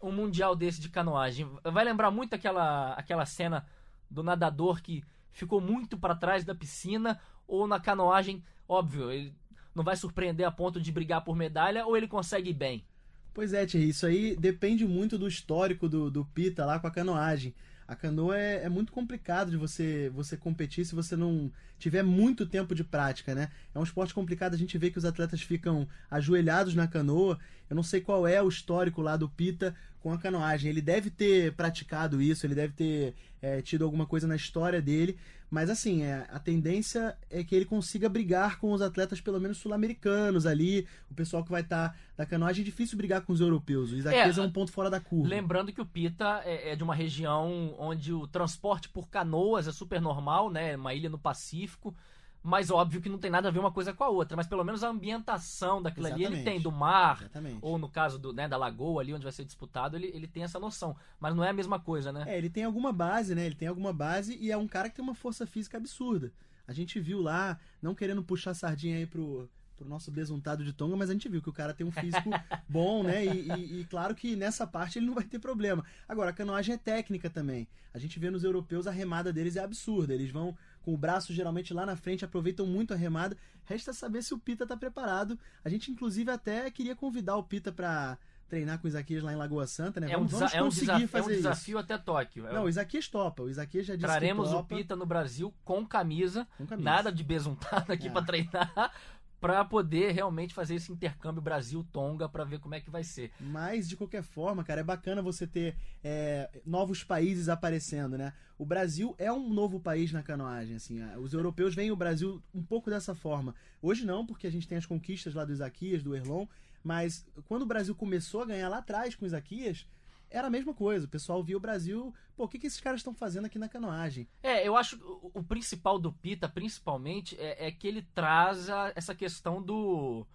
um 0.00 0.12
mundial 0.12 0.54
desse 0.54 0.80
de 0.80 0.88
canoagem? 0.88 1.48
Vai 1.64 1.84
lembrar 1.84 2.10
muito 2.10 2.34
aquela, 2.34 2.92
aquela 2.94 3.26
cena 3.26 3.66
do 4.08 4.22
nadador 4.22 4.80
que 4.80 5.04
ficou 5.32 5.60
muito 5.60 5.98
para 5.98 6.14
trás 6.14 6.44
da 6.44 6.54
piscina, 6.54 7.20
ou 7.46 7.66
na 7.66 7.80
canoagem, 7.80 8.44
óbvio, 8.68 9.10
ele 9.10 9.34
não 9.74 9.82
vai 9.82 9.96
surpreender 9.96 10.46
a 10.46 10.52
ponto 10.52 10.80
de 10.80 10.92
brigar 10.92 11.24
por 11.24 11.36
medalha 11.36 11.84
ou 11.84 11.96
ele 11.96 12.06
consegue 12.06 12.52
bem? 12.52 12.84
Pois 13.32 13.52
é, 13.52 13.64
Thierry, 13.64 13.88
isso 13.88 14.06
aí 14.06 14.36
depende 14.36 14.86
muito 14.86 15.18
do 15.18 15.28
histórico 15.28 15.88
do, 15.88 16.10
do 16.10 16.24
Pita 16.24 16.64
lá 16.64 16.78
com 16.78 16.86
a 16.86 16.90
canoagem. 16.90 17.54
A 17.90 17.96
canoa 17.96 18.38
é, 18.38 18.62
é, 18.62 18.68
muito 18.68 18.92
complicado 18.92 19.50
de 19.50 19.56
você 19.56 20.12
você 20.14 20.36
competir 20.36 20.86
se 20.86 20.94
você 20.94 21.16
não 21.16 21.50
tiver 21.76 22.04
muito 22.04 22.46
tempo 22.46 22.72
de 22.72 22.84
prática, 22.84 23.34
né? 23.34 23.48
É 23.74 23.78
um 23.80 23.82
esporte 23.82 24.14
complicado, 24.14 24.54
a 24.54 24.56
gente 24.56 24.78
vê 24.78 24.92
que 24.92 24.98
os 24.98 25.04
atletas 25.04 25.42
ficam 25.42 25.88
ajoelhados 26.08 26.76
na 26.76 26.86
canoa. 26.86 27.36
Eu 27.68 27.74
não 27.74 27.82
sei 27.82 28.00
qual 28.00 28.28
é 28.28 28.40
o 28.40 28.48
histórico 28.48 29.02
lá 29.02 29.16
do 29.16 29.28
Pita 29.28 29.74
com 29.98 30.12
a 30.12 30.18
canoagem. 30.18 30.70
Ele 30.70 30.80
deve 30.80 31.10
ter 31.10 31.52
praticado 31.54 32.22
isso, 32.22 32.46
ele 32.46 32.54
deve 32.54 32.74
ter 32.74 33.14
é, 33.42 33.60
tido 33.60 33.84
alguma 33.84 34.06
coisa 34.06 34.28
na 34.28 34.36
história 34.36 34.80
dele, 34.80 35.18
mas 35.50 35.68
assim, 35.68 36.02
é, 36.02 36.26
a 36.30 36.38
tendência 36.38 37.18
é 37.28 37.42
que 37.42 37.56
ele 37.56 37.64
consiga 37.64 38.08
brigar 38.08 38.60
com 38.60 38.72
os 38.72 38.80
atletas, 38.80 39.20
pelo 39.20 39.40
menos 39.40 39.58
sul-americanos 39.58 40.46
ali, 40.46 40.86
o 41.10 41.14
pessoal 41.14 41.42
que 41.42 41.50
vai 41.50 41.62
estar 41.62 41.88
tá 41.88 41.94
da 42.16 42.24
canoagem. 42.24 42.62
É 42.62 42.64
difícil 42.64 42.96
brigar 42.96 43.22
com 43.22 43.32
os 43.32 43.40
europeus. 43.40 43.90
O 43.90 43.96
Isaquias 43.96 44.38
é, 44.38 44.40
é, 44.40 44.44
um 44.44 44.50
ponto 44.50 44.70
fora 44.70 44.88
da 44.88 45.00
curva. 45.00 45.28
Lembrando 45.28 45.72
que 45.72 45.80
o 45.80 45.86
Pita 45.86 46.40
é, 46.44 46.70
é, 46.70 46.76
de 46.76 46.84
uma 46.84 46.94
região 46.94 47.74
onde 47.78 48.12
o 48.12 48.28
transporte 48.28 48.88
por 48.88 49.08
canoas 49.08 49.66
é 49.66 49.72
super 49.72 50.00
normal, 50.00 50.50
né? 50.50 50.76
Uma 50.76 50.94
ilha 50.94 51.10
no 51.10 51.18
Pacífico. 51.18 51.94
Mas 52.42 52.70
óbvio 52.70 53.00
que 53.00 53.08
não 53.08 53.18
tem 53.18 53.30
nada 53.30 53.48
a 53.48 53.50
ver 53.50 53.58
uma 53.58 53.70
coisa 53.70 53.92
com 53.92 54.02
a 54.02 54.08
outra. 54.08 54.36
Mas 54.36 54.46
pelo 54.46 54.64
menos 54.64 54.82
a 54.82 54.88
ambientação 54.88 55.82
daquilo 55.82 56.06
Exatamente. 56.06 56.26
ali 56.26 56.36
ele 56.36 56.44
tem, 56.44 56.60
do 56.60 56.72
mar, 56.72 57.18
Exatamente. 57.20 57.58
ou 57.60 57.78
no 57.78 57.88
caso 57.88 58.18
do, 58.18 58.32
né, 58.32 58.48
da 58.48 58.56
lagoa 58.56 59.02
ali 59.02 59.12
onde 59.12 59.24
vai 59.24 59.32
ser 59.32 59.44
disputado, 59.44 59.96
ele, 59.96 60.10
ele 60.14 60.26
tem 60.26 60.42
essa 60.42 60.58
noção. 60.58 60.96
Mas 61.18 61.34
não 61.34 61.44
é 61.44 61.50
a 61.50 61.52
mesma 61.52 61.78
coisa, 61.78 62.12
né? 62.12 62.24
É, 62.26 62.38
ele 62.38 62.48
tem 62.48 62.64
alguma 62.64 62.92
base, 62.92 63.34
né? 63.34 63.44
Ele 63.44 63.54
tem 63.54 63.68
alguma 63.68 63.92
base 63.92 64.36
e 64.40 64.50
é 64.50 64.56
um 64.56 64.66
cara 64.66 64.88
que 64.88 64.96
tem 64.96 65.02
uma 65.02 65.14
força 65.14 65.46
física 65.46 65.76
absurda. 65.76 66.32
A 66.66 66.72
gente 66.72 66.98
viu 67.00 67.20
lá, 67.20 67.58
não 67.82 67.94
querendo 67.94 68.22
puxar 68.22 68.54
sardinha 68.54 68.96
aí 68.96 69.06
pro, 69.06 69.50
pro 69.80 69.88
nosso 69.88 70.10
besuntado 70.10 70.62
de 70.62 70.72
Tonga, 70.74 70.94
mas 70.94 71.08
a 71.08 71.12
gente 71.14 71.28
viu 71.28 71.40
que 71.40 71.48
o 71.48 71.52
cara 71.52 71.72
tem 71.74 71.86
um 71.86 71.90
físico 71.90 72.30
bom, 72.68 73.02
né? 73.02 73.24
E, 73.24 73.50
e, 73.50 73.80
e, 73.80 73.84
claro 73.86 74.14
que 74.14 74.36
nessa 74.36 74.66
parte 74.66 74.98
ele 74.98 75.06
não 75.06 75.14
vai 75.14 75.24
ter 75.24 75.38
problema. 75.38 75.84
Agora, 76.06 76.30
a 76.30 76.32
canoagem 76.32 76.74
é 76.74 76.78
técnica 76.78 77.30
também. 77.30 77.66
A 77.92 77.98
gente 77.98 78.18
vê 78.18 78.30
nos 78.30 78.44
europeus 78.44 78.86
a 78.86 78.90
remada 78.90 79.32
deles 79.32 79.56
é 79.56 79.60
absurda. 79.60 80.14
Eles 80.14 80.30
vão 80.30 80.56
com 80.82 80.94
o 80.94 80.96
braço 80.96 81.32
geralmente 81.32 81.72
lá 81.74 81.84
na 81.84 81.96
frente, 81.96 82.24
aproveitam 82.24 82.66
muito 82.66 82.92
a 82.94 82.96
remada. 82.96 83.36
Resta 83.64 83.92
saber 83.92 84.22
se 84.22 84.34
o 84.34 84.38
Pita 84.38 84.64
está 84.64 84.76
preparado. 84.76 85.38
A 85.64 85.68
gente, 85.68 85.90
inclusive, 85.90 86.30
até 86.30 86.70
queria 86.70 86.96
convidar 86.96 87.36
o 87.36 87.42
Pita 87.42 87.70
para 87.70 88.18
treinar 88.50 88.80
com 88.80 88.86
o 88.86 88.88
Isaquias 88.88 89.22
lá 89.22 89.32
em 89.32 89.36
Lagoa 89.36 89.66
Santa, 89.66 90.00
né? 90.00 90.10
É 90.10 90.18
um, 90.18 90.26
vamos, 90.26 90.52
é 90.52 90.60
um, 90.60 90.68
desafio, 90.68 91.08
fazer 91.08 91.30
é 91.30 91.32
um 91.32 91.36
desafio 91.36 91.78
até 91.78 91.96
Tóquio. 91.96 92.48
É 92.48 92.52
Não, 92.52 92.64
o 92.64 92.68
Isaquias 92.68 93.06
topa. 93.08 93.44
O 93.44 93.48
Isaquias 93.48 93.86
já 93.86 93.94
disse 93.94 94.06
Traremos 94.06 94.48
que 94.48 94.54
topa. 94.54 94.74
o 94.74 94.76
Pita 94.76 94.96
no 94.96 95.06
Brasil 95.06 95.54
com 95.64 95.86
camisa, 95.86 96.46
com 96.58 96.66
camisa. 96.66 96.90
nada 96.90 97.12
de 97.12 97.22
besuntado 97.22 97.92
aqui 97.92 98.08
é. 98.08 98.10
para 98.10 98.26
treinar, 98.26 98.92
para 99.40 99.64
poder 99.64 100.12
realmente 100.12 100.52
fazer 100.52 100.74
esse 100.74 100.92
intercâmbio 100.92 101.40
Brasil-Tonga 101.40 102.28
para 102.28 102.44
ver 102.44 102.60
como 102.60 102.74
é 102.74 102.80
que 102.80 102.90
vai 102.90 103.02
ser. 103.02 103.32
Mas, 103.40 103.88
de 103.88 103.96
qualquer 103.96 104.22
forma, 104.22 104.62
cara, 104.62 104.82
é 104.82 104.84
bacana 104.84 105.22
você 105.22 105.46
ter 105.46 105.76
é, 106.04 106.50
novos 106.64 107.02
países 107.02 107.48
aparecendo, 107.48 108.18
né? 108.18 108.34
O 108.58 108.66
Brasil 108.66 109.14
é 109.16 109.32
um 109.32 109.48
novo 109.48 109.80
país 109.80 110.12
na 110.12 110.22
canoagem, 110.22 110.76
assim. 110.76 111.02
Os 111.16 111.32
europeus 111.32 111.74
veem 111.74 111.90
o 111.90 111.96
Brasil 111.96 112.42
um 112.54 112.62
pouco 112.62 112.90
dessa 112.90 113.14
forma. 113.14 113.54
Hoje 113.80 114.04
não, 114.04 114.26
porque 114.26 114.46
a 114.46 114.52
gente 114.52 114.68
tem 114.68 114.76
as 114.76 114.84
conquistas 114.84 115.32
lá 115.32 115.44
do 115.46 115.52
Isaquias, 115.52 116.02
do 116.02 116.14
Erlon, 116.14 116.46
mas 116.84 117.26
quando 117.46 117.62
o 117.62 117.66
Brasil 117.66 117.94
começou 117.94 118.42
a 118.42 118.46
ganhar 118.46 118.68
lá 118.68 118.78
atrás 118.78 119.14
com 119.14 119.24
o 119.24 119.26
Isaquias, 119.26 119.86
era 120.30 120.46
a 120.46 120.50
mesma 120.50 120.72
coisa. 120.72 121.06
O 121.06 121.08
pessoal 121.08 121.42
via 121.42 121.56
o 121.56 121.60
Brasil, 121.60 122.14
pô, 122.36 122.44
o 122.44 122.48
que, 122.48 122.58
que 122.58 122.66
esses 122.66 122.80
caras 122.80 123.00
estão 123.00 123.12
fazendo 123.12 123.46
aqui 123.46 123.58
na 123.58 123.68
canoagem? 123.68 124.28
É, 124.42 124.66
eu 124.66 124.76
acho 124.76 124.96
o, 124.96 125.40
o 125.40 125.42
principal 125.42 125.98
do 125.98 126.12
Pita, 126.12 126.48
principalmente, 126.48 127.36
é, 127.38 127.66
é, 127.66 127.70
que 127.70 127.86
ele 127.86 128.02
traz 128.14 128.70
a, 128.70 128.92
essa 128.94 129.14
questão 129.14 129.60
do 129.60 130.26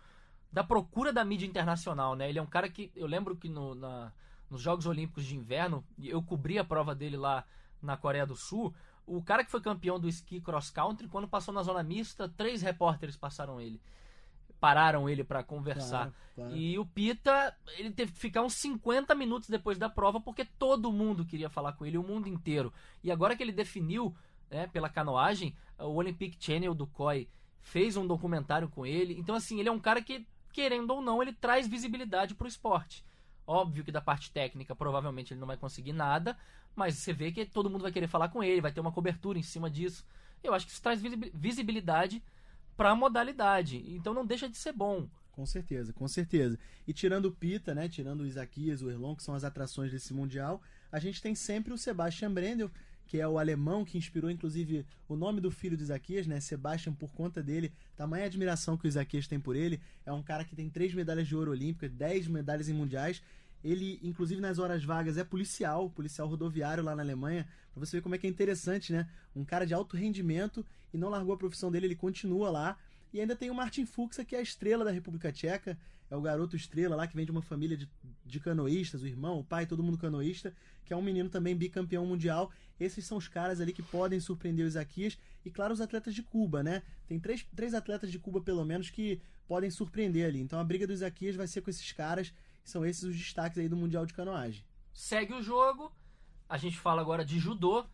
da 0.51 0.63
procura 0.63 1.11
da 1.11 1.25
mídia 1.25 1.45
internacional, 1.45 2.15
né? 2.15 2.29
Ele 2.29 2.39
é 2.39 2.41
um 2.41 2.47
cara 2.47 2.69
que, 2.69 2.89
eu 2.95 3.05
lembro 3.05 3.35
que 3.35 3.49
no, 3.49 3.75
na, 3.75 4.13
nos 4.49 4.61
Jogos 4.61 4.85
Olímpicos 4.85 5.25
de 5.25 5.35
Inverno, 5.35 5.83
eu 6.01 6.23
cobri 6.23 6.57
a 6.57 6.63
prova 6.63 6.95
dele 6.95 7.17
lá 7.17 7.45
na 7.81 7.97
Coreia 7.97 8.25
do 8.25 8.37
Sul, 8.37 8.73
o 9.05 9.21
cara 9.21 9.43
que 9.43 9.51
foi 9.51 9.59
campeão 9.59 9.99
do 9.99 10.07
esqui 10.07 10.39
cross 10.39 10.69
country, 10.69 11.09
quando 11.09 11.27
passou 11.27 11.53
na 11.53 11.61
zona 11.61 11.83
mista, 11.83 12.29
três 12.29 12.61
repórteres 12.61 13.17
passaram 13.17 13.59
ele 13.59 13.81
pararam 14.59 15.09
ele 15.09 15.23
para 15.23 15.43
conversar. 15.43 16.11
Claro, 16.11 16.13
claro. 16.35 16.55
E 16.55 16.77
o 16.79 16.85
Pita, 16.85 17.55
ele 17.77 17.91
teve 17.91 18.11
que 18.11 18.19
ficar 18.19 18.41
uns 18.41 18.53
50 18.53 19.13
minutos 19.15 19.49
depois 19.49 19.77
da 19.77 19.89
prova 19.89 20.19
porque 20.19 20.45
todo 20.45 20.91
mundo 20.91 21.25
queria 21.25 21.49
falar 21.49 21.73
com 21.73 21.85
ele, 21.85 21.97
o 21.97 22.03
mundo 22.03 22.27
inteiro. 22.27 22.73
E 23.03 23.11
agora 23.11 23.35
que 23.35 23.43
ele 23.43 23.51
definiu, 23.51 24.15
né, 24.49 24.67
pela 24.67 24.89
canoagem, 24.89 25.55
o 25.79 25.95
Olympic 25.95 26.37
Channel 26.39 26.73
do 26.73 26.87
COI 26.87 27.29
fez 27.61 27.97
um 27.97 28.05
documentário 28.05 28.69
com 28.69 28.85
ele. 28.85 29.17
Então 29.19 29.35
assim, 29.35 29.59
ele 29.59 29.69
é 29.69 29.71
um 29.71 29.79
cara 29.79 30.01
que 30.01 30.25
querendo 30.55 30.91
ou 30.91 31.01
não, 31.01 31.21
ele 31.21 31.33
traz 31.33 31.67
visibilidade 31.67 32.33
para 32.33 32.45
o 32.45 32.47
esporte. 32.47 33.03
Óbvio 33.45 33.83
que 33.83 33.91
da 33.91 33.99
parte 33.99 34.31
técnica 34.31 34.73
provavelmente 34.73 35.33
ele 35.33 35.39
não 35.39 35.47
vai 35.47 35.57
conseguir 35.57 35.91
nada, 35.91 36.37
mas 36.73 36.95
você 36.95 37.11
vê 37.11 37.29
que 37.29 37.45
todo 37.45 37.69
mundo 37.69 37.81
vai 37.81 37.91
querer 37.91 38.07
falar 38.07 38.29
com 38.29 38.41
ele, 38.41 38.61
vai 38.61 38.71
ter 38.71 38.79
uma 38.79 38.91
cobertura 38.91 39.37
em 39.37 39.43
cima 39.43 39.69
disso. 39.69 40.05
Eu 40.41 40.53
acho 40.53 40.65
que 40.65 40.71
isso 40.71 40.81
traz 40.81 41.01
visibilidade 41.33 42.23
para 42.75 42.91
a 42.91 42.95
modalidade. 42.95 43.83
Então 43.87 44.13
não 44.13 44.25
deixa 44.25 44.49
de 44.49 44.57
ser 44.57 44.73
bom. 44.73 45.07
Com 45.31 45.45
certeza, 45.45 45.91
com 45.91 46.07
certeza. 46.07 46.57
E 46.87 46.93
tirando 46.93 47.25
o 47.25 47.31
Pita, 47.31 47.75
né, 47.75 47.89
tirando 47.89 48.21
o 48.21 48.25
Isaquias, 48.25 48.81
o 48.81 48.89
Erlon, 48.89 49.15
que 49.15 49.23
são 49.23 49.35
as 49.35 49.43
atrações 49.43 49.91
desse 49.91 50.13
mundial, 50.13 50.61
a 50.89 50.97
gente 50.97 51.21
tem 51.21 51.35
sempre 51.35 51.73
o 51.73 51.77
Sebastian 51.77 52.31
Brendel, 52.31 52.71
que 53.05 53.19
é 53.19 53.27
o 53.27 53.37
alemão 53.37 53.83
que 53.83 53.97
inspirou 53.97 54.31
inclusive 54.31 54.85
o 55.07 55.15
nome 55.15 55.41
do 55.41 55.51
filho 55.51 55.77
do 55.77 55.83
Isaquias, 55.83 56.25
né, 56.25 56.39
Sebastian 56.39 56.93
por 56.93 57.11
conta 57.11 57.43
dele, 57.43 57.73
tamanha 57.95 58.25
admiração 58.25 58.77
que 58.77 58.85
o 58.85 58.87
Isaquias 58.87 59.27
tem 59.27 59.39
por 59.39 59.55
ele. 59.55 59.81
É 60.05 60.11
um 60.11 60.23
cara 60.23 60.45
que 60.45 60.55
tem 60.55 60.69
três 60.69 60.93
medalhas 60.93 61.27
de 61.27 61.35
ouro 61.35 61.51
olímpica, 61.51 61.89
dez 61.89 62.27
medalhas 62.27 62.69
em 62.69 62.73
mundiais. 62.73 63.21
Ele, 63.65 63.99
inclusive 64.03 64.39
nas 64.39 64.59
horas 64.59 64.83
vagas, 64.83 65.17
é 65.17 65.23
policial, 65.23 65.89
policial 65.89 66.27
rodoviário 66.27 66.83
lá 66.83 66.95
na 66.95 67.01
Alemanha, 67.01 67.47
pra 67.73 67.83
você 67.83 67.97
ver 67.97 68.03
como 68.03 68.13
é 68.13 68.17
que 68.19 68.27
é 68.27 68.29
interessante, 68.29 68.93
né? 68.93 69.09
Um 69.35 69.43
cara 69.43 69.65
de 69.65 69.73
alto 69.73 69.97
rendimento 69.97 70.63
e 70.93 70.97
não 70.99 71.09
largou 71.09 71.33
a 71.33 71.37
profissão 71.37 71.71
dele, 71.71 71.87
ele 71.87 71.95
continua 71.95 72.51
lá. 72.51 72.77
E 73.11 73.19
ainda 73.19 73.35
tem 73.35 73.49
o 73.49 73.55
Martin 73.55 73.87
Fuchs, 73.87 74.23
que 74.27 74.35
é 74.35 74.39
a 74.39 74.41
estrela 74.41 74.85
da 74.85 74.91
República 74.91 75.31
Tcheca, 75.31 75.75
é 76.11 76.15
o 76.15 76.21
garoto 76.21 76.55
estrela 76.55 76.95
lá 76.95 77.07
que 77.07 77.15
vem 77.15 77.25
de 77.25 77.31
uma 77.31 77.41
família 77.41 77.75
de, 77.75 77.89
de 78.23 78.39
canoístas, 78.39 79.01
o 79.01 79.07
irmão, 79.07 79.39
o 79.39 79.43
pai, 79.43 79.65
todo 79.65 79.81
mundo 79.81 79.97
canoísta, 79.97 80.53
que 80.85 80.93
é 80.93 80.95
um 80.95 81.01
menino 81.01 81.27
também 81.27 81.55
bicampeão 81.55 82.05
mundial. 82.05 82.51
Esses 82.79 83.03
são 83.07 83.17
os 83.17 83.27
caras 83.27 83.59
ali 83.59 83.73
que 83.73 83.81
podem 83.81 84.19
surpreender 84.19 84.63
os 84.63 84.73
Isaquias. 84.73 85.17
E 85.43 85.49
claro, 85.49 85.73
os 85.73 85.81
atletas 85.81 86.13
de 86.13 86.21
Cuba, 86.21 86.61
né? 86.61 86.83
Tem 87.07 87.19
três, 87.19 87.43
três 87.55 87.73
atletas 87.73 88.11
de 88.11 88.19
Cuba, 88.19 88.41
pelo 88.41 88.63
menos, 88.63 88.91
que 88.91 89.19
podem 89.47 89.71
surpreender 89.71 90.27
ali. 90.27 90.39
Então 90.39 90.59
a 90.59 90.63
briga 90.63 90.85
dos 90.85 90.97
Isaquias 90.97 91.35
vai 91.35 91.47
ser 91.47 91.61
com 91.61 91.71
esses 91.71 91.91
caras. 91.91 92.31
São 92.65 92.83
esses 92.83 93.03
os 93.03 93.15
destaques 93.15 93.59
aí 93.59 93.69
do 93.69 93.77
Mundial 93.77 94.07
de 94.07 94.13
Canoagem. 94.13 94.65
Segue 94.91 95.33
o 95.35 95.41
jogo. 95.41 95.95
A 96.49 96.57
gente 96.57 96.77
fala 96.79 96.99
agora 96.99 97.23
de 97.23 97.37
judô. 97.37 97.85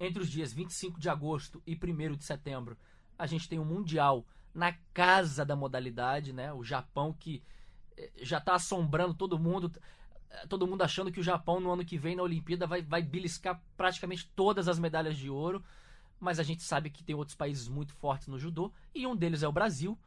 Entre 0.00 0.20
os 0.20 0.30
dias 0.30 0.50
25 0.50 0.98
de 0.98 1.10
agosto 1.10 1.62
e 1.66 1.74
1 1.76 2.16
de 2.16 2.24
setembro, 2.24 2.76
a 3.16 3.26
gente 3.26 3.48
tem 3.48 3.58
o 3.58 3.62
um 3.62 3.66
Mundial 3.66 4.26
na 4.52 4.72
casa 4.94 5.44
da 5.44 5.54
modalidade, 5.54 6.32
né? 6.32 6.52
O 6.54 6.64
Japão 6.64 7.12
que 7.12 7.42
eh, 7.96 8.10
já 8.22 8.38
está 8.38 8.54
assombrando 8.54 9.14
todo 9.14 9.38
mundo. 9.38 9.70
Eh, 10.30 10.46
todo 10.46 10.66
mundo 10.66 10.82
achando 10.82 11.12
que 11.12 11.20
o 11.20 11.22
Japão 11.22 11.60
no 11.60 11.70
ano 11.70 11.84
que 11.84 11.98
vem 11.98 12.16
na 12.16 12.22
Olimpíada 12.22 12.66
vai, 12.66 12.80
vai 12.80 13.02
beliscar 13.02 13.62
praticamente 13.76 14.28
todas 14.34 14.68
as 14.68 14.78
medalhas 14.78 15.18
de 15.18 15.28
ouro. 15.28 15.62
Mas 16.18 16.40
a 16.40 16.42
gente 16.42 16.62
sabe 16.62 16.88
que 16.88 17.04
tem 17.04 17.14
outros 17.14 17.36
países 17.36 17.68
muito 17.68 17.92
fortes 17.92 18.26
no 18.26 18.38
judô. 18.38 18.72
E 18.94 19.06
um 19.06 19.14
deles 19.14 19.42
é 19.42 19.48
o 19.48 19.52
Brasil. 19.52 19.98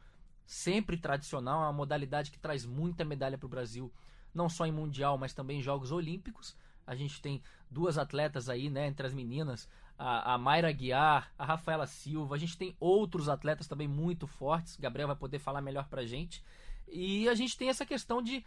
Sempre 0.46 0.96
tradicional, 0.96 1.62
é 1.62 1.66
uma 1.66 1.72
modalidade 1.72 2.30
que 2.30 2.38
traz 2.38 2.64
muita 2.64 3.04
medalha 3.04 3.36
para 3.36 3.46
o 3.46 3.50
Brasil. 3.50 3.92
Não 4.32 4.48
só 4.48 4.64
em 4.64 4.72
Mundial, 4.72 5.18
mas 5.18 5.34
também 5.34 5.58
em 5.58 5.62
Jogos 5.62 5.90
Olímpicos. 5.90 6.56
A 6.86 6.94
gente 6.94 7.20
tem 7.20 7.42
duas 7.68 7.98
atletas 7.98 8.48
aí, 8.48 8.70
né, 8.70 8.86
entre 8.86 9.06
as 9.06 9.12
meninas, 9.12 9.68
a, 9.98 10.34
a 10.34 10.38
Mayra 10.38 10.70
Guiar, 10.70 11.32
a 11.36 11.44
Rafaela 11.44 11.86
Silva. 11.86 12.36
A 12.36 12.38
gente 12.38 12.56
tem 12.56 12.76
outros 12.78 13.28
atletas 13.28 13.66
também 13.66 13.88
muito 13.88 14.26
fortes. 14.26 14.76
Gabriel 14.76 15.08
vai 15.08 15.16
poder 15.16 15.40
falar 15.40 15.60
melhor 15.60 15.88
pra 15.88 16.06
gente. 16.06 16.44
E 16.86 17.28
a 17.28 17.34
gente 17.34 17.56
tem 17.56 17.68
essa 17.68 17.84
questão 17.84 18.22
de. 18.22 18.44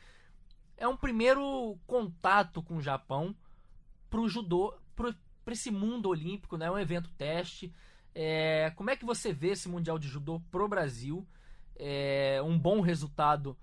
É 0.78 0.88
um 0.88 0.96
primeiro 0.96 1.78
contato 1.86 2.64
com 2.64 2.78
o 2.78 2.82
Japão 2.82 3.36
pro 4.10 4.30
judô, 4.30 4.74
pro, 4.96 5.14
pra 5.44 5.54
esse 5.54 5.70
mundo 5.70 6.08
olímpico, 6.08 6.56
né? 6.56 6.68
É 6.68 6.72
um 6.72 6.80
evento 6.80 7.10
teste. 7.18 7.74
É, 8.16 8.72
como 8.78 8.90
é 8.90 8.96
que 8.96 9.06
você 9.06 9.34
vê 9.34 9.50
esse 9.50 9.68
Mundial 9.68 10.00
de 10.00 10.08
Judô 10.08 10.42
pro 10.50 10.68
Brasil? 10.68 11.28
É, 11.80 12.42
um 12.44 12.60
bom 12.60 12.82
resultado 12.82 13.58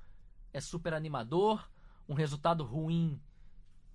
é 0.53 0.61
super 0.61 0.95
animador, 0.95 1.71
um 2.09 2.15
resultado 2.15 2.65
ruim 2.65 3.21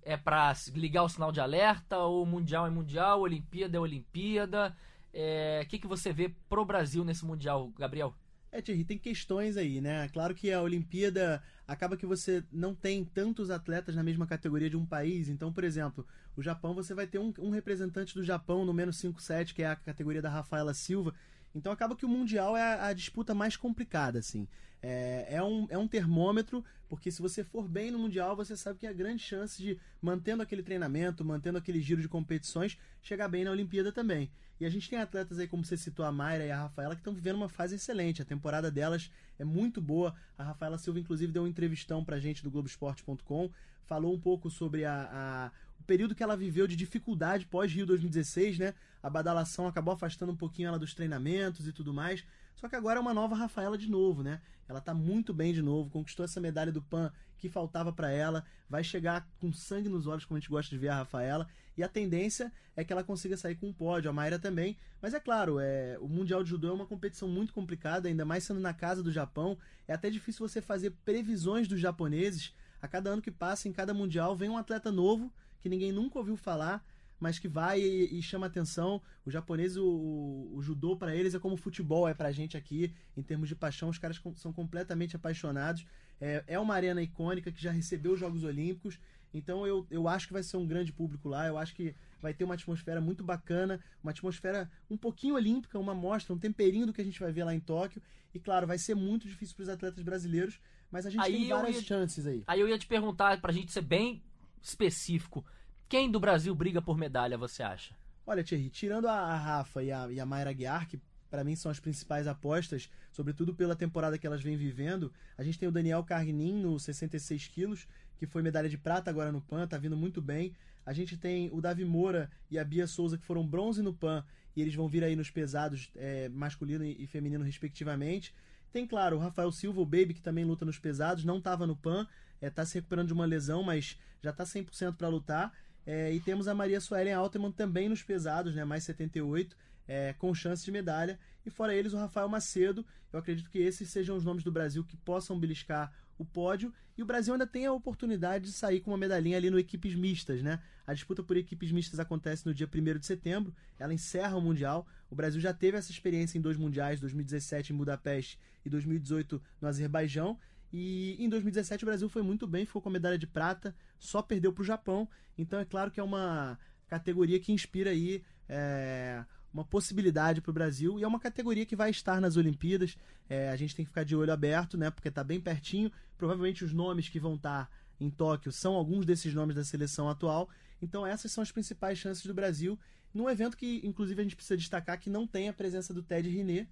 é 0.02 0.16
para 0.16 0.54
ligar 0.74 1.02
o 1.02 1.08
sinal 1.08 1.32
de 1.32 1.40
alerta, 1.40 1.98
ou 1.98 2.24
Mundial 2.24 2.66
é 2.66 2.70
Mundial, 2.70 3.20
Olimpíada 3.20 3.76
é 3.76 3.80
Olimpíada. 3.80 4.68
O 4.68 4.74
é, 5.12 5.64
que, 5.68 5.78
que 5.78 5.86
você 5.86 6.12
vê 6.12 6.34
pro 6.48 6.64
Brasil 6.64 7.04
nesse 7.04 7.24
Mundial, 7.24 7.72
Gabriel? 7.76 8.14
É, 8.50 8.60
Thierry, 8.60 8.84
tem 8.84 8.98
questões 8.98 9.56
aí, 9.56 9.80
né? 9.80 10.08
Claro 10.10 10.34
que 10.34 10.52
a 10.52 10.60
Olimpíada 10.60 11.42
acaba 11.66 11.96
que 11.96 12.04
você 12.04 12.44
não 12.52 12.74
tem 12.74 13.02
tantos 13.02 13.50
atletas 13.50 13.96
na 13.96 14.02
mesma 14.02 14.26
categoria 14.26 14.68
de 14.68 14.76
um 14.76 14.84
país. 14.84 15.28
Então, 15.28 15.50
por 15.50 15.64
exemplo, 15.64 16.06
o 16.36 16.42
Japão, 16.42 16.74
você 16.74 16.92
vai 16.94 17.06
ter 17.06 17.18
um, 17.18 17.32
um 17.38 17.50
representante 17.50 18.14
do 18.14 18.22
Japão 18.22 18.66
no 18.66 18.74
menos 18.74 18.96
5-7, 18.98 19.54
que 19.54 19.62
é 19.62 19.68
a 19.68 19.76
categoria 19.76 20.20
da 20.20 20.28
Rafaela 20.28 20.74
Silva. 20.74 21.14
Então 21.54 21.72
acaba 21.72 21.96
que 21.96 22.06
o 22.06 22.08
Mundial 22.08 22.56
é 22.56 22.62
a, 22.62 22.86
a 22.88 22.92
disputa 22.92 23.34
mais 23.34 23.56
complicada, 23.56 24.18
assim. 24.18 24.48
É, 24.82 25.26
é, 25.36 25.42
um, 25.42 25.66
é 25.70 25.78
um 25.78 25.86
termômetro, 25.86 26.64
porque 26.88 27.10
se 27.10 27.22
você 27.22 27.44
for 27.44 27.68
bem 27.68 27.90
no 27.90 27.98
Mundial, 27.98 28.34
você 28.34 28.56
sabe 28.56 28.80
que 28.80 28.86
há 28.86 28.92
grande 28.92 29.22
chance 29.22 29.62
de, 29.62 29.78
mantendo 30.00 30.42
aquele 30.42 30.62
treinamento, 30.62 31.24
mantendo 31.24 31.58
aquele 31.58 31.80
giro 31.80 32.02
de 32.02 32.08
competições, 32.08 32.76
chegar 33.00 33.28
bem 33.28 33.44
na 33.44 33.52
Olimpíada 33.52 33.92
também. 33.92 34.30
E 34.58 34.64
a 34.64 34.70
gente 34.70 34.88
tem 34.88 34.98
atletas 34.98 35.38
aí, 35.38 35.48
como 35.48 35.64
você 35.64 35.76
citou, 35.76 36.04
a 36.04 36.12
Mayra 36.12 36.44
e 36.44 36.50
a 36.50 36.56
Rafaela, 36.56 36.94
que 36.94 37.00
estão 37.00 37.14
vivendo 37.14 37.36
uma 37.36 37.48
fase 37.48 37.76
excelente. 37.76 38.22
A 38.22 38.24
temporada 38.24 38.70
delas 38.70 39.10
é 39.38 39.44
muito 39.44 39.80
boa. 39.80 40.14
A 40.38 40.44
Rafaela 40.44 40.78
Silva, 40.78 41.00
inclusive, 41.00 41.32
deu 41.32 41.42
uma 41.42 41.48
entrevistão 41.48 42.04
pra 42.04 42.20
gente 42.20 42.42
do 42.42 42.50
Globoesporte.com, 42.50 43.50
falou 43.86 44.14
um 44.14 44.20
pouco 44.20 44.50
sobre 44.50 44.84
a, 44.84 45.08
a 45.12 45.50
o 45.82 45.84
período 45.84 46.14
que 46.14 46.22
ela 46.22 46.36
viveu 46.36 46.68
de 46.68 46.76
dificuldade 46.76 47.44
pós-Rio 47.44 47.84
2016, 47.84 48.56
né? 48.56 48.72
A 49.02 49.10
badalação 49.10 49.66
acabou 49.66 49.92
afastando 49.92 50.30
um 50.30 50.36
pouquinho 50.36 50.68
ela 50.68 50.78
dos 50.78 50.94
treinamentos 50.94 51.66
e 51.66 51.72
tudo 51.72 51.92
mais. 51.92 52.24
Só 52.54 52.68
que 52.68 52.76
agora 52.76 53.00
é 53.00 53.02
uma 53.02 53.12
nova 53.12 53.34
Rafaela 53.34 53.76
de 53.76 53.90
novo, 53.90 54.22
né? 54.22 54.40
Ela 54.68 54.80
tá 54.80 54.94
muito 54.94 55.34
bem 55.34 55.52
de 55.52 55.60
novo, 55.60 55.90
conquistou 55.90 56.24
essa 56.24 56.40
medalha 56.40 56.70
do 56.70 56.80
PAN 56.80 57.12
que 57.36 57.48
faltava 57.48 57.92
para 57.92 58.12
ela, 58.12 58.44
vai 58.70 58.84
chegar 58.84 59.28
com 59.40 59.52
sangue 59.52 59.88
nos 59.88 60.06
olhos, 60.06 60.24
como 60.24 60.36
a 60.36 60.40
gente 60.40 60.48
gosta 60.48 60.70
de 60.70 60.78
ver 60.78 60.90
a 60.90 60.98
Rafaela, 60.98 61.48
e 61.76 61.82
a 61.82 61.88
tendência 61.88 62.52
é 62.76 62.84
que 62.84 62.92
ela 62.92 63.02
consiga 63.02 63.36
sair 63.36 63.56
com 63.56 63.66
um 63.66 63.72
pódio, 63.72 64.08
a 64.08 64.12
Mayra 64.12 64.38
também. 64.38 64.78
Mas 65.00 65.14
é 65.14 65.18
claro, 65.18 65.58
é, 65.58 65.98
o 66.00 66.06
Mundial 66.06 66.44
de 66.44 66.50
Judô 66.50 66.68
é 66.68 66.72
uma 66.72 66.86
competição 66.86 67.28
muito 67.28 67.52
complicada, 67.52 68.08
ainda 68.08 68.24
mais 68.24 68.44
sendo 68.44 68.60
na 68.60 68.72
casa 68.72 69.02
do 69.02 69.10
Japão. 69.10 69.58
É 69.88 69.94
até 69.94 70.08
difícil 70.08 70.46
você 70.46 70.62
fazer 70.62 70.92
previsões 71.04 71.66
dos 71.66 71.80
japoneses. 71.80 72.54
A 72.80 72.86
cada 72.86 73.10
ano 73.10 73.22
que 73.22 73.32
passa, 73.32 73.68
em 73.68 73.72
cada 73.72 73.92
Mundial, 73.92 74.36
vem 74.36 74.48
um 74.48 74.56
atleta 74.56 74.92
novo 74.92 75.32
que 75.62 75.68
ninguém 75.68 75.92
nunca 75.92 76.18
ouviu 76.18 76.36
falar, 76.36 76.84
mas 77.20 77.38
que 77.38 77.46
vai 77.46 77.80
e, 77.80 78.18
e 78.18 78.22
chama 78.22 78.46
atenção. 78.46 79.00
O 79.24 79.30
japonês, 79.30 79.76
o, 79.76 79.86
o, 79.86 80.56
o 80.56 80.62
judô 80.62 80.96
para 80.96 81.14
eles 81.14 81.34
é 81.34 81.38
como 81.38 81.54
o 81.54 81.58
futebol 81.58 82.08
é 82.08 82.12
pra 82.12 82.32
gente 82.32 82.56
aqui, 82.56 82.92
em 83.16 83.22
termos 83.22 83.48
de 83.48 83.54
paixão, 83.54 83.88
os 83.88 83.96
caras 83.98 84.20
são 84.34 84.52
completamente 84.52 85.14
apaixonados. 85.14 85.86
É, 86.20 86.42
é 86.48 86.58
uma 86.58 86.74
arena 86.74 87.00
icônica 87.00 87.50
que 87.52 87.62
já 87.62 87.70
recebeu 87.70 88.12
os 88.12 88.20
Jogos 88.20 88.42
Olímpicos, 88.44 88.98
então 89.32 89.66
eu, 89.66 89.86
eu 89.90 90.06
acho 90.08 90.26
que 90.26 90.32
vai 90.32 90.42
ser 90.42 90.56
um 90.56 90.66
grande 90.66 90.92
público 90.92 91.28
lá, 91.28 91.46
eu 91.46 91.56
acho 91.56 91.74
que 91.74 91.94
vai 92.20 92.34
ter 92.34 92.44
uma 92.44 92.54
atmosfera 92.54 93.00
muito 93.00 93.24
bacana, 93.24 93.80
uma 94.02 94.10
atmosfera 94.10 94.70
um 94.90 94.96
pouquinho 94.96 95.34
olímpica, 95.36 95.78
uma 95.78 95.94
mostra, 95.94 96.34
um 96.34 96.38
temperinho 96.38 96.86
do 96.86 96.92
que 96.92 97.00
a 97.00 97.04
gente 97.04 97.18
vai 97.18 97.32
ver 97.32 97.44
lá 97.44 97.54
em 97.54 97.60
Tóquio. 97.60 98.02
E 98.34 98.38
claro, 98.38 98.66
vai 98.66 98.78
ser 98.78 98.94
muito 98.94 99.26
difícil 99.28 99.54
para 99.56 99.62
os 99.64 99.68
atletas 99.68 100.02
brasileiros, 100.02 100.60
mas 100.90 101.06
a 101.06 101.10
gente 101.10 101.22
Aí 101.22 101.32
tem 101.32 101.48
várias 101.48 101.76
ia- 101.76 101.82
chances 101.82 102.26
aí. 102.26 102.42
Aí 102.46 102.60
eu 102.60 102.68
ia 102.68 102.78
te 102.78 102.86
perguntar, 102.86 103.40
pra 103.40 103.52
gente 103.52 103.72
ser 103.72 103.82
bem 103.82 104.22
específico, 104.62 105.44
quem 105.88 106.10
do 106.10 106.20
Brasil 106.20 106.54
briga 106.54 106.80
por 106.80 106.96
medalha, 106.96 107.36
você 107.36 107.62
acha? 107.62 107.94
Olha, 108.26 108.44
Thierry, 108.44 108.70
tirando 108.70 109.08
a, 109.08 109.36
Rafa 109.36 109.82
e 109.82 109.90
a, 109.90 110.10
e 110.10 110.20
a 110.20 110.24
Mayra 110.24 110.52
Guiar, 110.52 110.88
que 110.88 111.00
para 111.28 111.42
mim 111.42 111.56
são 111.56 111.70
as 111.70 111.80
principais 111.80 112.26
apostas, 112.26 112.90
sobretudo 113.10 113.54
pela 113.54 113.74
temporada 113.74 114.16
que 114.18 114.26
elas 114.26 114.42
vêm 114.42 114.56
vivendo, 114.56 115.12
a 115.36 115.42
gente 115.42 115.58
tem 115.58 115.68
o 115.68 115.72
Daniel 115.72 116.04
Carnin 116.04 116.52
no 116.52 116.78
66 116.78 117.48
quilos, 117.48 117.88
que 118.16 118.26
foi 118.26 118.42
medalha 118.42 118.68
de 118.68 118.78
prata 118.78 119.10
agora 119.10 119.32
no 119.32 119.40
PAN, 119.40 119.66
tá 119.66 119.76
vindo 119.76 119.96
muito 119.96 120.22
bem. 120.22 120.54
A 120.84 120.92
gente 120.92 121.16
tem 121.16 121.50
o 121.52 121.60
Davi 121.60 121.84
Moura 121.84 122.30
e 122.50 122.58
a 122.58 122.64
Bia 122.64 122.86
Souza, 122.86 123.18
que 123.18 123.24
foram 123.24 123.46
bronze 123.46 123.82
no 123.82 123.92
PAN, 123.92 124.24
e 124.54 124.60
eles 124.60 124.74
vão 124.74 124.88
vir 124.88 125.02
aí 125.02 125.16
nos 125.16 125.30
pesados 125.30 125.90
é, 125.96 126.28
masculino 126.28 126.84
e 126.84 127.06
feminino, 127.06 127.44
respectivamente. 127.44 128.34
Tem, 128.72 128.86
claro, 128.86 129.16
o 129.16 129.18
Rafael 129.18 129.52
Silva, 129.52 129.80
o 129.80 129.84
Baby, 129.84 130.14
que 130.14 130.22
também 130.22 130.44
luta 130.44 130.64
nos 130.64 130.78
pesados, 130.78 131.24
não 131.24 131.38
estava 131.38 131.66
no 131.66 131.76
PAN, 131.76 132.06
é, 132.40 132.48
tá 132.48 132.64
se 132.64 132.74
recuperando 132.74 133.08
de 133.08 133.12
uma 133.12 133.26
lesão, 133.26 133.62
mas 133.62 133.98
já 134.22 134.32
tá 134.32 134.44
100% 134.44 134.96
para 134.96 135.08
lutar. 135.08 135.52
É, 135.84 136.12
e 136.12 136.20
temos 136.20 136.48
a 136.48 136.54
Maria 136.54 136.80
Suelen 136.80 137.12
Altman 137.12 137.52
também 137.52 137.88
nos 137.88 138.02
pesados, 138.02 138.54
né, 138.54 138.64
mais 138.64 138.84
78, 138.84 139.56
é, 139.86 140.14
com 140.14 140.34
chance 140.34 140.64
de 140.64 140.72
medalha. 140.72 141.18
E 141.44 141.50
fora 141.50 141.74
eles, 141.74 141.92
o 141.92 141.98
Rafael 141.98 142.28
Macedo. 142.28 142.86
Eu 143.12 143.18
acredito 143.18 143.50
que 143.50 143.58
esses 143.58 143.90
sejam 143.90 144.16
os 144.16 144.24
nomes 144.24 144.42
do 144.42 144.50
Brasil 144.50 144.82
que 144.84 144.96
possam 144.96 145.38
beliscar 145.38 145.92
o 146.18 146.24
pódio. 146.24 146.72
E 146.96 147.02
o 147.02 147.06
Brasil 147.06 147.32
ainda 147.32 147.46
tem 147.46 147.66
a 147.66 147.72
oportunidade 147.72 148.46
de 148.46 148.52
sair 148.52 148.80
com 148.80 148.90
uma 148.90 148.98
medalhinha 148.98 149.36
ali 149.36 149.50
no 149.50 149.58
equipes 149.58 149.94
mistas, 149.94 150.42
né? 150.42 150.60
A 150.86 150.92
disputa 150.92 151.22
por 151.22 151.36
equipes 151.36 151.72
mistas 151.72 151.98
acontece 151.98 152.44
no 152.44 152.52
dia 152.52 152.68
1 152.68 152.98
de 152.98 153.06
setembro. 153.06 153.54
Ela 153.78 153.94
encerra 153.94 154.36
o 154.36 154.40
Mundial. 154.40 154.86
O 155.10 155.14
Brasil 155.14 155.40
já 155.40 155.54
teve 155.54 155.76
essa 155.76 155.90
experiência 155.90 156.38
em 156.38 156.40
dois 156.40 156.56
mundiais, 156.56 157.00
2017 157.00 157.72
em 157.72 157.76
Budapeste 157.76 158.38
e 158.64 158.70
2018 158.70 159.42
no 159.60 159.68
Azerbaijão. 159.68 160.38
E 160.72 161.16
em 161.22 161.28
2017 161.28 161.84
o 161.84 161.86
Brasil 161.86 162.08
foi 162.08 162.22
muito 162.22 162.46
bem, 162.46 162.64
ficou 162.64 162.80
com 162.80 162.88
a 162.88 162.92
medalha 162.92 163.18
de 163.18 163.26
prata, 163.26 163.74
só 163.98 164.22
perdeu 164.22 164.52
para 164.52 164.62
o 164.62 164.64
Japão. 164.64 165.08
Então 165.36 165.60
é 165.60 165.64
claro 165.64 165.90
que 165.90 166.00
é 166.00 166.02
uma 166.02 166.58
categoria 166.88 167.38
que 167.38 167.52
inspira 167.52 167.90
aí 167.90 168.22
é, 168.48 169.24
uma 169.52 169.64
possibilidade 169.64 170.40
para 170.40 170.50
o 170.50 170.54
Brasil 170.54 170.98
e 170.98 171.04
é 171.04 171.06
uma 171.06 171.20
categoria 171.20 171.66
que 171.66 171.76
vai 171.76 171.90
estar 171.90 172.20
nas 172.20 172.36
Olimpíadas. 172.36 172.96
É, 173.28 173.50
a 173.50 173.56
gente 173.56 173.74
tem 173.76 173.84
que 173.84 173.90
ficar 173.90 174.04
de 174.04 174.16
olho 174.16 174.32
aberto, 174.32 174.76
né? 174.78 174.90
Porque 174.90 175.08
está 175.08 175.22
bem 175.22 175.40
pertinho. 175.40 175.90
Provavelmente 176.16 176.64
os 176.64 176.72
nomes 176.72 177.08
que 177.08 177.20
vão 177.20 177.34
estar 177.34 177.70
em 178.00 178.08
Tóquio 178.10 178.50
são 178.50 178.74
alguns 178.74 179.04
desses 179.04 179.34
nomes 179.34 179.54
da 179.54 179.64
seleção 179.64 180.08
atual. 180.08 180.48
Então 180.80 181.06
essas 181.06 181.30
são 181.30 181.42
as 181.42 181.52
principais 181.52 181.98
chances 181.98 182.24
do 182.24 182.32
Brasil. 182.34 182.78
Num 183.12 183.28
evento 183.28 183.56
que, 183.56 183.80
inclusive, 183.84 184.20
a 184.20 184.24
gente 184.24 184.34
precisa 184.36 184.56
destacar 184.56 184.98
que 184.98 185.10
não 185.10 185.26
tem 185.26 185.48
a 185.48 185.52
presença 185.52 185.92
do 185.92 186.02
Ted 186.02 186.28
Riné, 186.30 186.66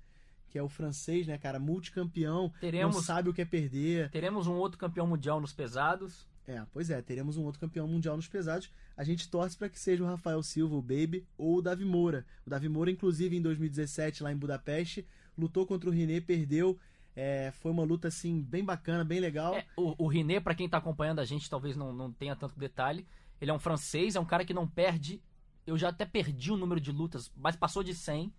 que 0.49 0.59
é 0.59 0.63
o 0.63 0.69
francês, 0.71 1.27
né, 1.27 1.37
cara, 1.37 1.59
multicampeão, 1.61 2.51
Teremos- 2.61 2.97
não 2.97 3.03
sabe 3.03 3.29
o 3.29 3.35
que 3.35 3.43
é 3.43 3.45
perder. 3.45 4.11
Teremos 4.11 4.47
um 4.47 4.55
outro 4.55 4.79
campeão 4.79 5.07
mundial 5.07 5.39
nos 5.41 5.53
pesados. 5.53 6.27
É, 6.51 6.67
pois 6.73 6.91
é, 6.91 7.01
teremos 7.01 7.37
um 7.37 7.45
outro 7.45 7.61
campeão 7.61 7.87
mundial 7.87 8.17
nos 8.17 8.27
pesados. 8.27 8.73
A 8.97 9.05
gente 9.05 9.29
torce 9.31 9.57
para 9.57 9.69
que 9.69 9.79
seja 9.79 10.03
o 10.03 10.07
Rafael 10.07 10.43
Silva, 10.43 10.75
o 10.75 10.83
Baby, 10.83 11.25
ou 11.39 11.59
o 11.59 11.63
Davi 11.63 11.85
Moura. 11.85 12.27
O 12.45 12.51
Davi 12.51 12.69
Moura, 12.69 12.91
inclusive, 12.91 13.37
em 13.37 13.41
2017, 13.41 14.25
lá 14.25 14.33
em 14.33 14.37
Budapeste, 14.37 15.07
lutou 15.39 15.65
contra 15.65 15.89
o 15.89 15.93
Riné, 15.93 16.21
perdeu. 16.21 16.77
É, 17.15 17.53
foi 17.53 17.71
uma 17.71 17.85
luta, 17.85 18.09
assim, 18.09 18.43
bem 18.43 18.65
bacana, 18.65 19.05
bem 19.05 19.21
legal. 19.21 19.55
É, 19.55 19.65
o, 19.77 19.95
o 20.05 20.09
Riné, 20.09 20.41
pra 20.41 20.53
quem 20.53 20.69
tá 20.69 20.79
acompanhando 20.79 21.21
a 21.21 21.25
gente, 21.25 21.49
talvez 21.49 21.77
não, 21.77 21.93
não 21.93 22.11
tenha 22.11 22.35
tanto 22.35 22.59
detalhe. 22.59 23.07
Ele 23.41 23.53
é 23.53 23.55
um 23.55 23.61
francês, 23.61 24.17
é 24.17 24.21
um 24.21 24.27
cara 24.27 24.45
que 24.45 24.53
não 24.53 24.67
perde. 24.67 25.23
Eu 25.65 25.79
já 25.79 25.91
até 25.91 26.05
perdi 26.05 26.51
o 26.51 26.57
número 26.57 26.81
de 26.81 26.91
lutas, 26.91 27.31
mas 27.37 27.55
passou 27.55 27.85
de 27.85 27.95
100. 27.95 28.33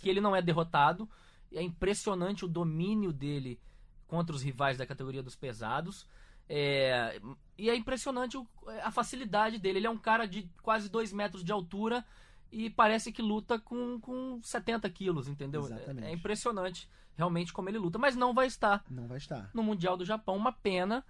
Que 0.00 0.08
ele 0.08 0.20
não 0.20 0.36
é 0.36 0.40
derrotado. 0.40 1.08
É 1.52 1.60
impressionante 1.60 2.44
o 2.44 2.48
domínio 2.48 3.12
dele 3.12 3.58
contra 4.06 4.36
os 4.36 4.42
rivais 4.42 4.78
da 4.78 4.86
categoria 4.86 5.24
dos 5.24 5.34
pesados. 5.34 6.06
É, 6.48 7.20
e 7.56 7.68
é 7.68 7.76
impressionante 7.76 8.38
a 8.82 8.90
facilidade 8.90 9.58
dele. 9.58 9.78
Ele 9.78 9.86
é 9.86 9.90
um 9.90 9.98
cara 9.98 10.26
de 10.26 10.48
quase 10.62 10.88
2 10.88 11.12
metros 11.12 11.44
de 11.44 11.52
altura 11.52 12.04
e 12.50 12.70
parece 12.70 13.12
que 13.12 13.20
luta 13.20 13.58
com, 13.58 14.00
com 14.00 14.40
70 14.42 14.88
quilos, 14.90 15.28
entendeu? 15.28 15.62
Exatamente. 15.62 16.06
É, 16.06 16.10
é 16.10 16.14
impressionante 16.14 16.88
realmente 17.16 17.52
como 17.52 17.68
ele 17.68 17.78
luta, 17.78 17.98
mas 17.98 18.14
não 18.14 18.32
vai 18.32 18.46
estar 18.46 18.84
Não 18.88 19.08
vai 19.08 19.18
estar. 19.18 19.50
no 19.52 19.62
Mundial 19.62 19.96
do 19.96 20.04
Japão. 20.04 20.36
Uma 20.36 20.52
pena, 20.52 21.04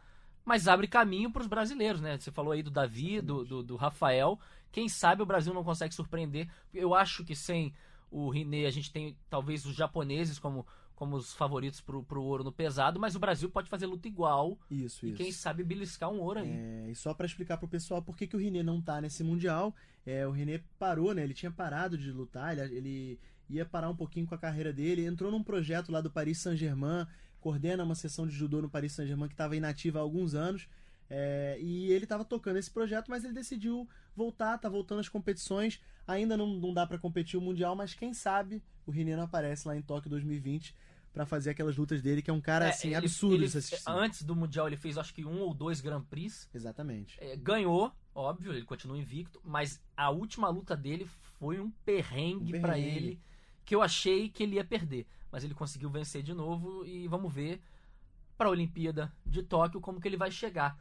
mas 0.44 0.66
abre 0.66 0.88
caminho 0.88 1.30
para 1.30 1.42
os 1.42 1.46
brasileiros, 1.46 2.00
né? 2.00 2.18
Você 2.18 2.32
falou 2.32 2.52
aí 2.52 2.62
do 2.62 2.70
Davi, 2.70 3.20
do, 3.20 3.44
do, 3.44 3.62
do 3.62 3.76
Rafael. 3.76 4.40
Quem 4.72 4.88
sabe 4.88 5.22
o 5.22 5.26
Brasil 5.26 5.52
não 5.52 5.62
consegue 5.62 5.94
surpreender. 5.94 6.48
Eu 6.72 6.94
acho 6.94 7.24
que 7.24 7.34
sem 7.34 7.74
o 8.10 8.30
Rinê 8.30 8.64
a 8.64 8.70
gente 8.70 8.90
tem 8.90 9.16
talvez 9.28 9.66
os 9.66 9.74
japoneses 9.74 10.38
como, 10.38 10.66
como 10.98 11.14
os 11.14 11.32
favoritos 11.32 11.80
pro, 11.80 12.02
pro 12.02 12.20
ouro 12.20 12.42
no 12.42 12.50
pesado, 12.50 12.98
mas 12.98 13.14
o 13.14 13.20
Brasil 13.20 13.48
pode 13.48 13.70
fazer 13.70 13.86
luta 13.86 14.08
igual 14.08 14.58
Isso, 14.68 15.06
e 15.06 15.10
isso. 15.10 15.16
quem 15.16 15.30
sabe 15.30 15.62
beliscar 15.62 16.10
um 16.10 16.18
ouro 16.18 16.40
aí. 16.40 16.50
É, 16.50 16.90
e 16.90 16.94
só 16.96 17.14
para 17.14 17.24
explicar 17.24 17.56
pro 17.56 17.68
pessoal 17.68 18.02
por 18.02 18.16
que, 18.16 18.26
que 18.26 18.34
o 18.34 18.38
René 18.38 18.64
não 18.64 18.80
tá 18.82 19.00
nesse 19.00 19.22
Mundial, 19.22 19.72
é, 20.04 20.26
o 20.26 20.32
René 20.32 20.60
parou, 20.76 21.14
né? 21.14 21.22
Ele 21.22 21.34
tinha 21.34 21.52
parado 21.52 21.96
de 21.96 22.10
lutar, 22.10 22.58
ele, 22.58 22.74
ele 22.74 23.20
ia 23.48 23.64
parar 23.64 23.88
um 23.88 23.94
pouquinho 23.94 24.26
com 24.26 24.34
a 24.34 24.38
carreira 24.38 24.72
dele, 24.72 25.06
entrou 25.06 25.30
num 25.30 25.40
projeto 25.40 25.92
lá 25.92 26.00
do 26.00 26.10
Paris 26.10 26.38
Saint-Germain, 26.38 27.06
coordena 27.40 27.84
uma 27.84 27.94
sessão 27.94 28.26
de 28.26 28.34
judô 28.34 28.60
no 28.60 28.68
Paris 28.68 28.90
Saint-Germain 28.90 29.28
que 29.28 29.34
estava 29.34 29.54
inativa 29.54 30.00
há 30.00 30.02
alguns 30.02 30.34
anos, 30.34 30.68
é, 31.10 31.56
e 31.60 31.90
ele 31.92 32.04
estava 32.04 32.24
tocando 32.24 32.56
esse 32.58 32.70
projeto, 32.70 33.08
mas 33.10 33.24
ele 33.24 33.32
decidiu 33.32 33.88
voltar, 34.14 34.58
tá 34.58 34.68
voltando 34.68 35.00
às 35.00 35.08
competições, 35.08 35.80
ainda 36.06 36.36
não, 36.36 36.46
não 36.46 36.72
dá 36.74 36.86
para 36.86 36.98
competir 36.98 37.38
o 37.38 37.42
Mundial, 37.42 37.74
mas 37.76 37.94
quem 37.94 38.12
sabe 38.12 38.62
o 38.86 38.90
René 38.90 39.16
não 39.16 39.24
aparece 39.24 39.66
lá 39.68 39.76
em 39.76 39.82
Tóquio 39.82 40.10
2020 40.10 40.74
para 41.12 41.24
fazer 41.26 41.50
aquelas 41.50 41.76
lutas 41.76 42.00
dele, 42.02 42.20
que 42.22 42.30
é 42.30 42.32
um 42.32 42.40
cara, 42.40 42.66
É, 42.66 42.68
assim, 42.68 42.88
ele- 42.88 42.96
absurdo 42.96 43.34
ele-. 43.34 43.48
Antes 43.86 44.22
do 44.22 44.36
Mundial 44.36 44.66
ele 44.66 44.76
fez 44.76 44.96
acho 44.98 45.12
que 45.14 45.24
um 45.24 45.40
ou 45.40 45.54
dois 45.54 45.80
Grand 45.80 46.02
Prix. 46.02 46.48
Exatamente. 46.54 47.16
É, 47.20 47.34
ganhou, 47.36 47.92
óbvio, 48.14 48.52
ele 48.52 48.64
continua 48.64 48.96
invicto, 48.98 49.40
mas 49.44 49.80
a 49.96 50.10
última 50.10 50.48
luta 50.48 50.76
dele 50.76 51.06
foi 51.38 51.58
um 51.58 51.70
perrengue 51.84 52.56
Um 52.56 52.60
pra 52.60 52.74
perrengue. 52.74 52.96
ele 52.96 53.20
que 53.64 53.74
eu 53.74 53.82
achei 53.82 54.28
que 54.28 54.42
ele 54.42 54.56
ia 54.56 54.64
perder, 54.64 55.06
mas 55.32 55.44
ele 55.44 55.54
conseguiu 55.54 55.90
vencer 55.90 56.22
de 56.22 56.32
novo 56.34 56.84
e 56.86 57.06
vamos 57.08 57.32
ver 57.32 57.60
pra 58.36 58.48
Olimpíada 58.50 59.12
de 59.26 59.42
Tóquio 59.42 59.80
como 59.80 60.00
que 60.00 60.06
ele 60.08 60.16
vai 60.16 60.30
chegar. 60.30 60.78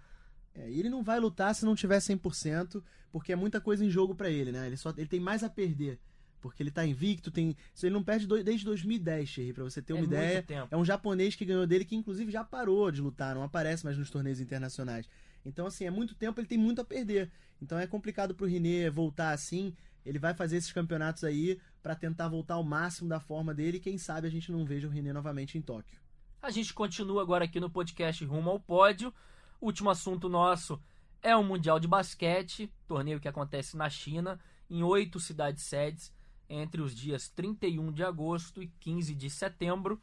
É, 0.57 0.69
e 0.69 0.79
ele 0.79 0.89
não 0.89 1.03
vai 1.03 1.19
lutar 1.19 1.53
se 1.53 1.63
não 1.63 1.75
tiver 1.75 1.99
100%, 1.99 2.83
porque 3.11 3.31
é 3.31 3.35
muita 3.35 3.61
coisa 3.61 3.85
em 3.85 3.89
jogo 3.89 4.15
pra 4.15 4.29
ele, 4.29 4.51
né? 4.51 4.65
Ele, 4.67 4.75
só, 4.75 4.89
ele 4.97 5.07
tem 5.07 5.19
mais 5.19 5.43
a 5.43 5.49
perder. 5.49 5.99
Porque 6.41 6.61
ele 6.61 6.71
tá 6.71 6.85
invicto, 6.85 7.31
tem. 7.31 7.55
Se 7.73 7.87
ele 7.87 7.93
não 7.93 8.03
perde 8.03 8.27
do- 8.27 8.43
desde 8.43 8.63
2010, 8.65 9.31
Thierry, 9.33 9.53
pra 9.53 9.63
você 9.63 9.81
ter 9.81 9.93
uma 9.93 10.01
é 10.01 10.05
ideia. 10.05 10.33
muito 10.33 10.45
tempo. 10.45 10.67
É 10.71 10.77
um 10.77 10.85
japonês 10.85 11.35
que 11.35 11.43
ganhou 11.45 11.65
dele, 11.65 11.83
que 11.85 11.95
inclusive 11.95 12.31
já 12.31 12.43
parou 12.43 12.91
de 12.91 13.01
lutar, 13.01 13.33
não 13.35 13.43
aparece 13.43 13.83
mais 13.83 13.97
nos 13.97 14.09
torneios 14.11 14.39
internacionais. 14.39 15.09
Então, 15.45 15.65
assim, 15.65 15.85
é 15.85 15.89
muito 15.91 16.13
tempo, 16.13 16.39
ele 16.39 16.47
tem 16.47 16.57
muito 16.57 16.79
a 16.81 16.85
perder. 16.85 17.31
Então 17.61 17.77
é 17.79 17.87
complicado 17.87 18.35
pro 18.35 18.45
Rinê 18.45 18.89
voltar 18.89 19.31
assim. 19.31 19.73
Ele 20.05 20.19
vai 20.19 20.33
fazer 20.33 20.57
esses 20.57 20.71
campeonatos 20.71 21.23
aí 21.23 21.59
para 21.81 21.95
tentar 21.95 22.27
voltar 22.29 22.53
ao 22.55 22.63
máximo 22.63 23.09
da 23.09 23.19
forma 23.19 23.53
dele 23.53 23.77
e 23.77 23.81
quem 23.81 23.97
sabe 23.97 24.27
a 24.27 24.31
gente 24.31 24.51
não 24.51 24.63
veja 24.63 24.87
o 24.87 24.91
René 24.91 25.11
novamente 25.11 25.57
em 25.57 25.61
Tóquio. 25.61 25.99
A 26.41 26.51
gente 26.51 26.73
continua 26.73 27.21
agora 27.23 27.45
aqui 27.45 27.59
no 27.59 27.69
podcast 27.69 28.23
Rumo 28.23 28.49
ao 28.51 28.59
Pódio. 28.59 29.11
Último 29.59 29.89
assunto 29.89 30.29
nosso 30.29 30.79
é 31.21 31.35
o 31.35 31.43
Mundial 31.43 31.79
de 31.79 31.87
Basquete, 31.87 32.71
torneio 32.87 33.19
que 33.19 33.27
acontece 33.27 33.75
na 33.75 33.89
China, 33.89 34.39
em 34.69 34.83
oito 34.83 35.19
cidades 35.19 35.63
sedes, 35.63 36.13
entre 36.47 36.79
os 36.79 36.95
dias 36.95 37.27
31 37.29 37.91
de 37.91 38.03
agosto 38.03 38.61
e 38.61 38.67
15 38.79 39.15
de 39.15 39.29
setembro. 39.29 39.99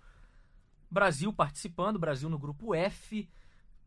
Brasil 0.91 1.33
participando, 1.33 2.01
Brasil 2.01 2.29
no 2.29 2.39
grupo 2.39 2.75
F, 2.75 3.29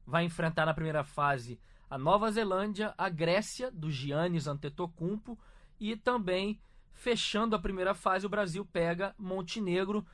vai 0.05 0.23
enfrentar 0.23 0.65
na 0.65 0.73
primeira 0.73 1.03
fase 1.03 1.59
a 1.89 1.97
Nova 1.97 2.31
Zelândia, 2.31 2.93
a 2.97 3.09
Grécia, 3.09 3.69
do 3.69 3.91
Giannis 3.91 4.47
Antetokounmpo, 4.47 5.37
e 5.79 5.95
também, 5.95 6.59
fechando 6.93 7.55
a 7.55 7.59
primeira 7.59 7.93
fase, 7.93 8.25
o 8.25 8.29
Brasil 8.29 8.65
pega 8.65 9.13
Montenegro, 9.17 10.05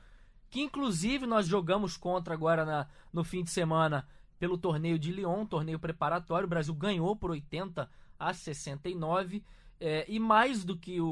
que 0.50 0.60
inclusive 0.60 1.26
nós 1.26 1.46
jogamos 1.46 1.96
contra 1.96 2.34
agora 2.34 2.64
na, 2.64 2.86
no 3.12 3.24
fim 3.24 3.42
de 3.42 3.50
semana 3.50 4.06
pelo 4.38 4.58
torneio 4.58 4.98
de 4.98 5.12
Lyon, 5.12 5.46
torneio 5.46 5.78
preparatório. 5.78 6.46
O 6.46 6.50
Brasil 6.50 6.74
ganhou 6.74 7.14
por 7.16 7.30
80 7.30 7.88
a 8.18 8.34
69. 8.34 9.44
É, 9.80 10.04
e 10.08 10.18
mais 10.18 10.64
do 10.64 10.76
que 10.76 11.00
o, 11.00 11.06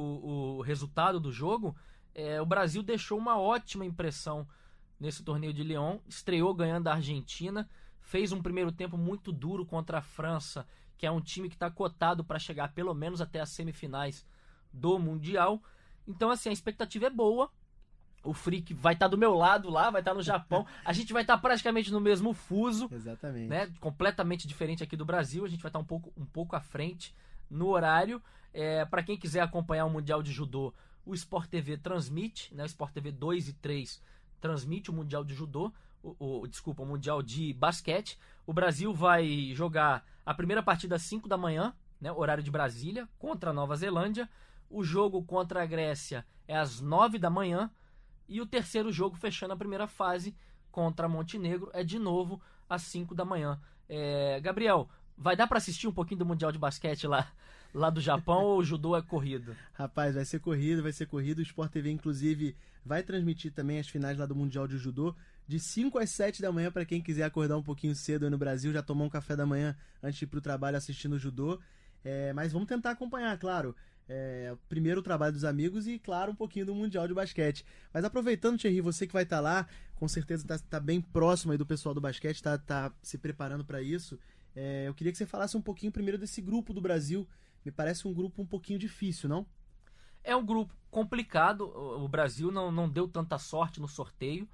o 0.58 0.60
resultado 0.62 1.18
do 1.20 1.32
jogo, 1.32 1.76
é, 2.14 2.40
o 2.40 2.46
Brasil 2.46 2.82
deixou 2.82 3.18
uma 3.18 3.38
ótima 3.38 3.84
impressão 3.84 4.46
nesse 4.98 5.22
torneio 5.22 5.52
de 5.52 5.62
Lyon. 5.62 5.98
Estreou 6.08 6.54
ganhando 6.54 6.88
a 6.88 6.94
Argentina, 6.94 7.68
fez 8.00 8.32
um 8.32 8.42
primeiro 8.42 8.70
tempo 8.70 8.96
muito 8.96 9.32
duro 9.32 9.66
contra 9.66 9.98
a 9.98 10.02
França, 10.02 10.66
que 10.96 11.06
é 11.06 11.10
um 11.10 11.20
time 11.20 11.48
que 11.48 11.56
está 11.56 11.70
cotado 11.70 12.22
para 12.22 12.38
chegar 12.38 12.72
pelo 12.72 12.94
menos 12.94 13.20
até 13.20 13.40
as 13.40 13.50
semifinais 13.50 14.24
do 14.72 14.98
Mundial. 14.98 15.60
Então, 16.06 16.30
assim, 16.30 16.48
a 16.48 16.52
expectativa 16.52 17.06
é 17.06 17.10
boa. 17.10 17.50
O 18.22 18.32
Freak 18.32 18.72
vai 18.72 18.94
estar 18.94 19.06
tá 19.06 19.10
do 19.10 19.18
meu 19.18 19.34
lado 19.34 19.68
lá, 19.68 19.90
vai 19.90 20.00
estar 20.00 20.12
tá 20.12 20.16
no 20.16 20.22
Japão. 20.22 20.66
A 20.84 20.92
gente 20.92 21.12
vai 21.12 21.22
estar 21.22 21.36
tá 21.36 21.40
praticamente 21.40 21.90
no 21.90 22.00
mesmo 22.00 22.32
fuso. 22.32 22.88
Exatamente. 22.92 23.48
Né? 23.48 23.70
Completamente 23.80 24.46
diferente 24.46 24.82
aqui 24.82 24.96
do 24.96 25.04
Brasil. 25.04 25.44
A 25.44 25.48
gente 25.48 25.62
vai 25.62 25.68
estar 25.68 25.78
tá 25.78 25.82
um 25.82 25.86
pouco, 25.86 26.12
um 26.16 26.24
pouco 26.24 26.54
à 26.54 26.60
frente 26.60 27.14
no 27.50 27.68
horário. 27.68 28.22
É, 28.54 28.84
para 28.84 29.02
quem 29.02 29.16
quiser 29.16 29.40
acompanhar 29.40 29.86
o 29.86 29.90
Mundial 29.90 30.22
de 30.22 30.30
Judô, 30.30 30.72
o 31.04 31.14
Sport 31.14 31.48
TV 31.48 31.76
transmite, 31.76 32.54
né? 32.54 32.62
O 32.62 32.66
Sport 32.66 32.92
TV 32.92 33.10
2 33.10 33.48
e 33.48 33.52
3 33.54 34.00
transmite 34.40 34.90
o 34.90 34.94
Mundial 34.94 35.24
de 35.24 35.34
Judô. 35.34 35.72
O, 36.02 36.42
o, 36.42 36.46
desculpa, 36.46 36.82
o 36.82 36.86
Mundial 36.86 37.22
de 37.22 37.52
Basquete. 37.54 38.18
O 38.46 38.52
Brasil 38.52 38.92
vai 38.92 39.52
jogar 39.54 40.04
a 40.24 40.34
primeira 40.34 40.62
partida 40.62 40.96
às 40.96 41.02
5 41.02 41.28
da 41.28 41.36
manhã, 41.36 41.74
né? 42.00 42.12
Horário 42.12 42.42
de 42.42 42.50
Brasília, 42.50 43.08
contra 43.18 43.50
a 43.50 43.52
Nova 43.52 43.76
Zelândia. 43.76 44.28
O 44.68 44.82
jogo 44.82 45.22
contra 45.22 45.62
a 45.62 45.66
Grécia 45.66 46.24
é 46.46 46.56
às 46.56 46.80
9 46.80 47.18
da 47.18 47.30
manhã. 47.30 47.70
E 48.28 48.40
o 48.40 48.46
terceiro 48.46 48.92
jogo, 48.92 49.16
fechando 49.16 49.52
a 49.52 49.56
primeira 49.56 49.86
fase, 49.86 50.34
contra 50.70 51.08
Montenegro, 51.08 51.70
é 51.72 51.84
de 51.84 51.98
novo 51.98 52.40
às 52.68 52.82
5 52.82 53.14
da 53.14 53.24
manhã. 53.24 53.60
É, 53.88 54.40
Gabriel, 54.40 54.88
vai 55.16 55.36
dar 55.36 55.46
para 55.46 55.58
assistir 55.58 55.86
um 55.86 55.92
pouquinho 55.92 56.20
do 56.20 56.26
Mundial 56.26 56.50
de 56.50 56.58
Basquete 56.58 57.06
lá, 57.06 57.30
lá 57.74 57.90
do 57.90 58.00
Japão 58.00 58.42
ou 58.44 58.58
o 58.58 58.64
judô 58.64 58.96
é 58.96 59.02
corrido? 59.02 59.54
Rapaz, 59.74 60.14
vai 60.14 60.24
ser 60.24 60.40
corrido, 60.40 60.82
vai 60.82 60.92
ser 60.92 61.06
corrido. 61.06 61.40
O 61.40 61.42
Sport 61.42 61.70
TV, 61.70 61.90
inclusive, 61.90 62.56
vai 62.84 63.02
transmitir 63.02 63.52
também 63.52 63.78
as 63.78 63.88
finais 63.88 64.18
lá 64.18 64.26
do 64.26 64.34
Mundial 64.34 64.66
de 64.66 64.78
Judô 64.78 65.14
de 65.46 65.58
5 65.58 65.98
às 65.98 66.10
7 66.10 66.40
da 66.40 66.50
manhã 66.50 66.70
para 66.70 66.84
quem 66.84 67.02
quiser 67.02 67.24
acordar 67.24 67.56
um 67.56 67.62
pouquinho 67.62 67.94
cedo 67.94 68.24
aí 68.24 68.30
no 68.30 68.38
Brasil, 68.38 68.72
já 68.72 68.82
tomar 68.82 69.04
um 69.04 69.10
café 69.10 69.36
da 69.36 69.44
manhã 69.44 69.76
antes 70.02 70.18
de 70.18 70.24
ir 70.24 70.28
pro 70.28 70.40
trabalho 70.40 70.76
assistindo 70.76 71.14
o 71.14 71.18
judô. 71.18 71.60
É, 72.04 72.32
mas 72.32 72.52
vamos 72.52 72.66
tentar 72.66 72.90
acompanhar, 72.92 73.38
claro 73.38 73.76
é, 74.08 74.56
primeiro 74.68 75.00
o 75.00 75.02
trabalho 75.02 75.32
dos 75.32 75.44
amigos 75.44 75.86
e, 75.86 75.98
claro, 75.98 76.32
um 76.32 76.34
pouquinho 76.34 76.66
do 76.66 76.74
Mundial 76.74 77.06
de 77.08 77.14
Basquete. 77.14 77.64
Mas 77.92 78.04
aproveitando, 78.04 78.58
Thierry, 78.58 78.80
você 78.80 79.06
que 79.06 79.12
vai 79.12 79.22
estar 79.22 79.36
tá 79.36 79.40
lá, 79.40 79.66
com 79.96 80.08
certeza 80.08 80.44
está 80.44 80.58
tá 80.58 80.80
bem 80.80 81.00
próximo 81.00 81.52
aí 81.52 81.58
do 81.58 81.66
pessoal 81.66 81.94
do 81.94 82.00
basquete, 82.00 82.36
está 82.36 82.58
tá 82.58 82.92
se 83.02 83.16
preparando 83.16 83.64
para 83.64 83.80
isso. 83.80 84.18
É, 84.54 84.88
eu 84.88 84.94
queria 84.94 85.12
que 85.12 85.18
você 85.18 85.26
falasse 85.26 85.56
um 85.56 85.62
pouquinho 85.62 85.92
primeiro 85.92 86.18
desse 86.18 86.40
grupo 86.42 86.72
do 86.72 86.80
Brasil. 86.80 87.26
Me 87.64 87.70
parece 87.70 88.06
um 88.06 88.12
grupo 88.12 88.42
um 88.42 88.46
pouquinho 88.46 88.78
difícil, 88.78 89.28
não? 89.28 89.46
É 90.24 90.34
um 90.36 90.44
grupo 90.44 90.74
complicado. 90.90 91.64
O 91.64 92.08
Brasil 92.08 92.50
não, 92.50 92.70
não 92.70 92.88
deu 92.88 93.08
tanta 93.08 93.38
sorte 93.38 93.80
no 93.80 93.88
sorteio, 93.88 94.48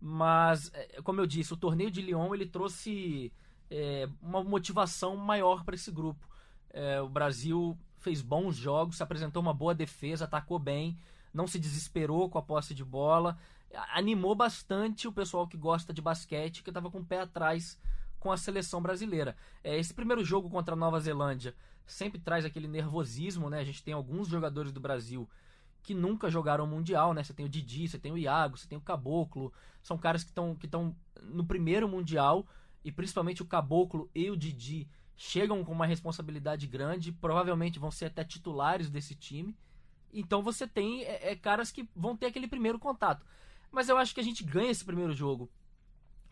mas, 0.00 0.70
é, 0.74 1.00
como 1.02 1.20
eu 1.20 1.26
disse, 1.26 1.52
o 1.52 1.56
torneio 1.56 1.90
de 1.90 2.02
Lyon 2.02 2.34
ele 2.34 2.46
trouxe 2.46 3.32
é, 3.70 4.08
uma 4.20 4.42
motivação 4.42 5.16
maior 5.16 5.64
para 5.64 5.74
esse 5.74 5.90
grupo. 5.90 6.26
É, 6.70 7.00
o 7.00 7.08
Brasil 7.08 7.78
fez 8.06 8.22
bons 8.22 8.54
jogos, 8.54 8.98
se 8.98 9.02
apresentou 9.02 9.42
uma 9.42 9.52
boa 9.52 9.74
defesa, 9.74 10.26
atacou 10.26 10.60
bem, 10.60 10.96
não 11.34 11.48
se 11.48 11.58
desesperou 11.58 12.30
com 12.30 12.38
a 12.38 12.42
posse 12.42 12.72
de 12.72 12.84
bola, 12.84 13.36
animou 13.92 14.32
bastante 14.32 15.08
o 15.08 15.12
pessoal 15.12 15.48
que 15.48 15.56
gosta 15.56 15.92
de 15.92 16.00
basquete, 16.00 16.62
que 16.62 16.70
estava 16.70 16.88
com 16.88 17.00
o 17.00 17.04
pé 17.04 17.22
atrás 17.22 17.76
com 18.20 18.30
a 18.30 18.36
seleção 18.36 18.80
brasileira. 18.80 19.36
É, 19.64 19.76
esse 19.76 19.92
primeiro 19.92 20.24
jogo 20.24 20.48
contra 20.48 20.74
a 20.74 20.76
Nova 20.76 21.00
Zelândia 21.00 21.52
sempre 21.84 22.20
traz 22.20 22.44
aquele 22.44 22.68
nervosismo, 22.68 23.50
né? 23.50 23.58
A 23.58 23.64
gente 23.64 23.82
tem 23.82 23.92
alguns 23.92 24.28
jogadores 24.28 24.70
do 24.70 24.78
Brasil 24.78 25.28
que 25.82 25.92
nunca 25.92 26.30
jogaram 26.30 26.64
Mundial, 26.64 27.12
né? 27.12 27.24
Você 27.24 27.34
tem 27.34 27.44
o 27.44 27.48
Didi, 27.48 27.88
você 27.88 27.98
tem 27.98 28.12
o 28.12 28.18
Iago, 28.18 28.56
você 28.56 28.68
tem 28.68 28.78
o 28.78 28.80
Caboclo. 28.80 29.52
São 29.82 29.98
caras 29.98 30.22
que 30.22 30.30
estão 30.30 30.54
que 30.54 30.68
no 31.22 31.44
primeiro 31.44 31.88
Mundial 31.88 32.46
e 32.84 32.92
principalmente 32.92 33.42
o 33.42 33.46
Caboclo 33.46 34.08
e 34.14 34.30
o 34.30 34.36
Didi 34.36 34.88
chegam 35.16 35.64
com 35.64 35.72
uma 35.72 35.86
responsabilidade 35.86 36.66
grande, 36.66 37.10
provavelmente 37.10 37.78
vão 37.78 37.90
ser 37.90 38.06
até 38.06 38.22
titulares 38.22 38.90
desse 38.90 39.14
time. 39.14 39.56
Então 40.12 40.42
você 40.42 40.66
tem 40.66 41.04
é, 41.04 41.32
é, 41.32 41.36
caras 41.36 41.72
que 41.72 41.88
vão 41.94 42.16
ter 42.16 42.26
aquele 42.26 42.46
primeiro 42.46 42.78
contato. 42.78 43.24
Mas 43.70 43.88
eu 43.88 43.96
acho 43.96 44.14
que 44.14 44.20
a 44.20 44.24
gente 44.24 44.44
ganha 44.44 44.70
esse 44.70 44.84
primeiro 44.84 45.12
jogo 45.12 45.50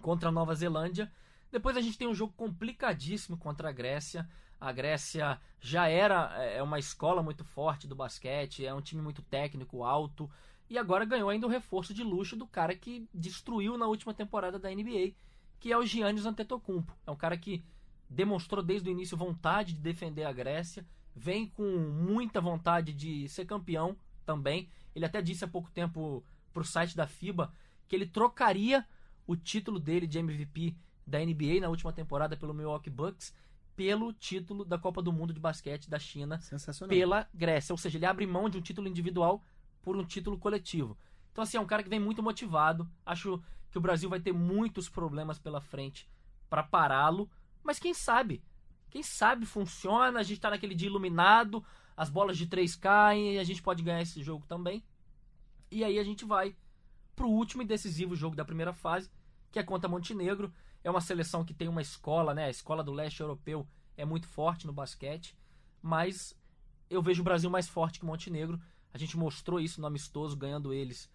contra 0.01 0.29
a 0.29 0.33
Nova 0.33 0.55
Zelândia. 0.55 1.11
Depois 1.51 1.77
a 1.77 1.81
gente 1.81 1.97
tem 1.97 2.07
um 2.07 2.14
jogo 2.14 2.33
complicadíssimo 2.37 3.37
contra 3.38 3.70
a 3.70 3.73
Grécia. 3.73 4.29
A 4.61 4.70
Grécia 4.70 5.40
já 5.61 5.88
era 5.88 6.31
é, 6.42 6.62
uma 6.62 6.79
escola 6.79 7.23
muito 7.23 7.44
forte 7.44 7.87
do 7.87 7.94
basquete, 7.94 8.66
é 8.66 8.75
um 8.75 8.83
time 8.83 9.01
muito 9.01 9.23
técnico, 9.23 9.83
alto. 9.83 10.31
E 10.68 10.79
agora 10.79 11.05
ganhou 11.05 11.29
ainda 11.29 11.47
o 11.47 11.51
reforço 11.51 11.92
de 11.92 12.03
luxo 12.03 12.37
do 12.37 12.47
cara 12.47 12.75
que 12.75 13.09
destruiu 13.12 13.77
na 13.77 13.87
última 13.87 14.14
temporada 14.14 14.59
da 14.59 14.70
NBA, 14.70 15.12
que 15.61 15.73
é 15.73 15.77
o 15.77 15.85
Giannis 15.85 16.27
Antetokounmpo. 16.27 16.97
É 17.07 17.11
um 17.11 17.16
cara 17.16 17.37
que 17.37 17.62
demonstrou 18.09 18.62
desde 18.62 18.88
o 18.88 18.93
início 18.93 19.17
vontade 19.17 19.73
de 19.73 19.81
defender 19.81 20.25
a 20.25 20.33
Grécia, 20.33 20.87
vem 21.14 21.47
com 21.47 21.79
muita 21.79 22.40
vontade 22.40 22.93
de 22.93 23.29
ser 23.29 23.45
campeão 23.45 23.97
também. 24.25 24.69
Ele 24.95 25.05
até 25.05 25.23
disse 25.23 25.45
há 25.45 25.49
pouco 25.49 25.71
tempo 25.71 26.25
para 26.53 26.62
o 26.62 26.67
site 26.67 26.97
da 26.97 27.07
FIBA 27.07 27.53
que 27.88 27.97
ele 27.97 28.07
trocaria 28.07 28.87
o 29.27 29.37
título 29.37 29.79
dele 29.79 30.07
de 30.07 30.19
MVP 30.19 30.75
da 31.07 31.19
NBA 31.19 31.61
na 31.61 31.69
última 31.69 31.93
temporada 31.93 32.37
pelo 32.37 32.55
Milwaukee 32.55 32.90
Bucks 32.90 33.35
pelo 33.77 34.12
título 34.12 34.64
da 34.64 34.79
Copa 34.79 35.03
do 35.03 35.12
Mundo 35.12 35.33
de 35.33 35.40
Basquete 35.40 35.90
da 35.90 35.99
China 35.99 36.38
pela 36.88 37.29
Grécia. 37.35 37.73
Ou 37.73 37.79
seja, 37.79 37.99
ele 37.99 38.07
abre 38.07 38.27
mão 38.27 38.49
de 38.49 38.57
um 38.57 38.61
título 38.61 38.88
individual 38.88 39.43
por 39.83 39.97
um 39.97 40.05
título 40.05 40.38
coletivo. 40.38 40.97
Então, 41.33 41.43
assim, 41.43 41.57
é 41.57 41.61
um 41.61 41.67
cara 41.67 41.83
que 41.83 41.88
vem 41.88 41.99
muito 41.99 42.23
motivado. 42.23 42.88
Acho 43.05 43.43
que 43.71 43.79
o 43.79 43.81
Brasil 43.81 44.09
vai 44.09 44.21
ter 44.21 44.33
muitos 44.33 44.88
problemas 44.88 45.38
pela 45.38 45.61
frente 45.61 46.09
para 46.49 46.62
pará-lo. 46.62 47.29
Mas 47.64 47.79
quem 47.79 47.94
sabe? 47.94 48.42
Quem 48.90 49.03
sabe 49.03 49.46
funciona, 49.46 50.20
a 50.20 50.22
gente 50.22 50.40
tá 50.40 50.50
naquele 50.50 50.74
dia 50.74 50.88
iluminado, 50.88 51.64
as 51.96 52.11
bolas 52.11 52.37
de 52.37 52.46
três 52.46 52.77
caem 52.77 53.35
e 53.35 53.38
a 53.38 53.44
gente 53.44 53.62
pode 53.62 53.83
ganhar 53.83 54.03
esse 54.03 54.22
jogo 54.22 54.46
também. 54.46 54.85
E 55.70 55.83
aí 55.83 55.98
a 55.98 56.05
gente 56.05 56.24
vai 56.24 56.55
pro 57.16 57.29
último 57.29 57.62
e 57.62 57.66
decisivo 57.66 58.14
jogo 58.14 58.37
da 58.37 58.44
primeira 58.44 58.72
fase, 58.72 59.11
que 59.50 59.59
é 59.59 59.62
contra 59.62 59.88
Montenegro. 59.88 60.53
É 60.85 60.90
uma 60.90 61.00
seleção 61.00 61.44
que 61.44 61.55
tem 61.55 61.66
uma 61.66 61.83
escola, 61.83 62.35
né? 62.35 62.44
A 62.44 62.50
escola 62.50 62.85
do 62.85 62.92
leste 62.92 63.20
europeu 63.20 63.66
é 63.96 64.05
muito 64.05 64.29
forte 64.29 64.66
no 64.66 64.72
basquete, 64.72 65.37
mas 65.81 66.38
eu 66.90 67.03
vejo 67.03 67.22
o 67.22 67.24
Brasil 67.24 67.50
mais 67.50 67.68
forte 67.68 67.98
que 67.98 68.05
Montenegro. 68.05 68.61
A 68.92 68.98
gente 68.98 69.16
mostrou 69.16 69.59
isso 69.59 69.81
no 69.81 69.87
amistoso, 69.87 70.37
ganhando 70.37 70.72
eles. 70.72 71.11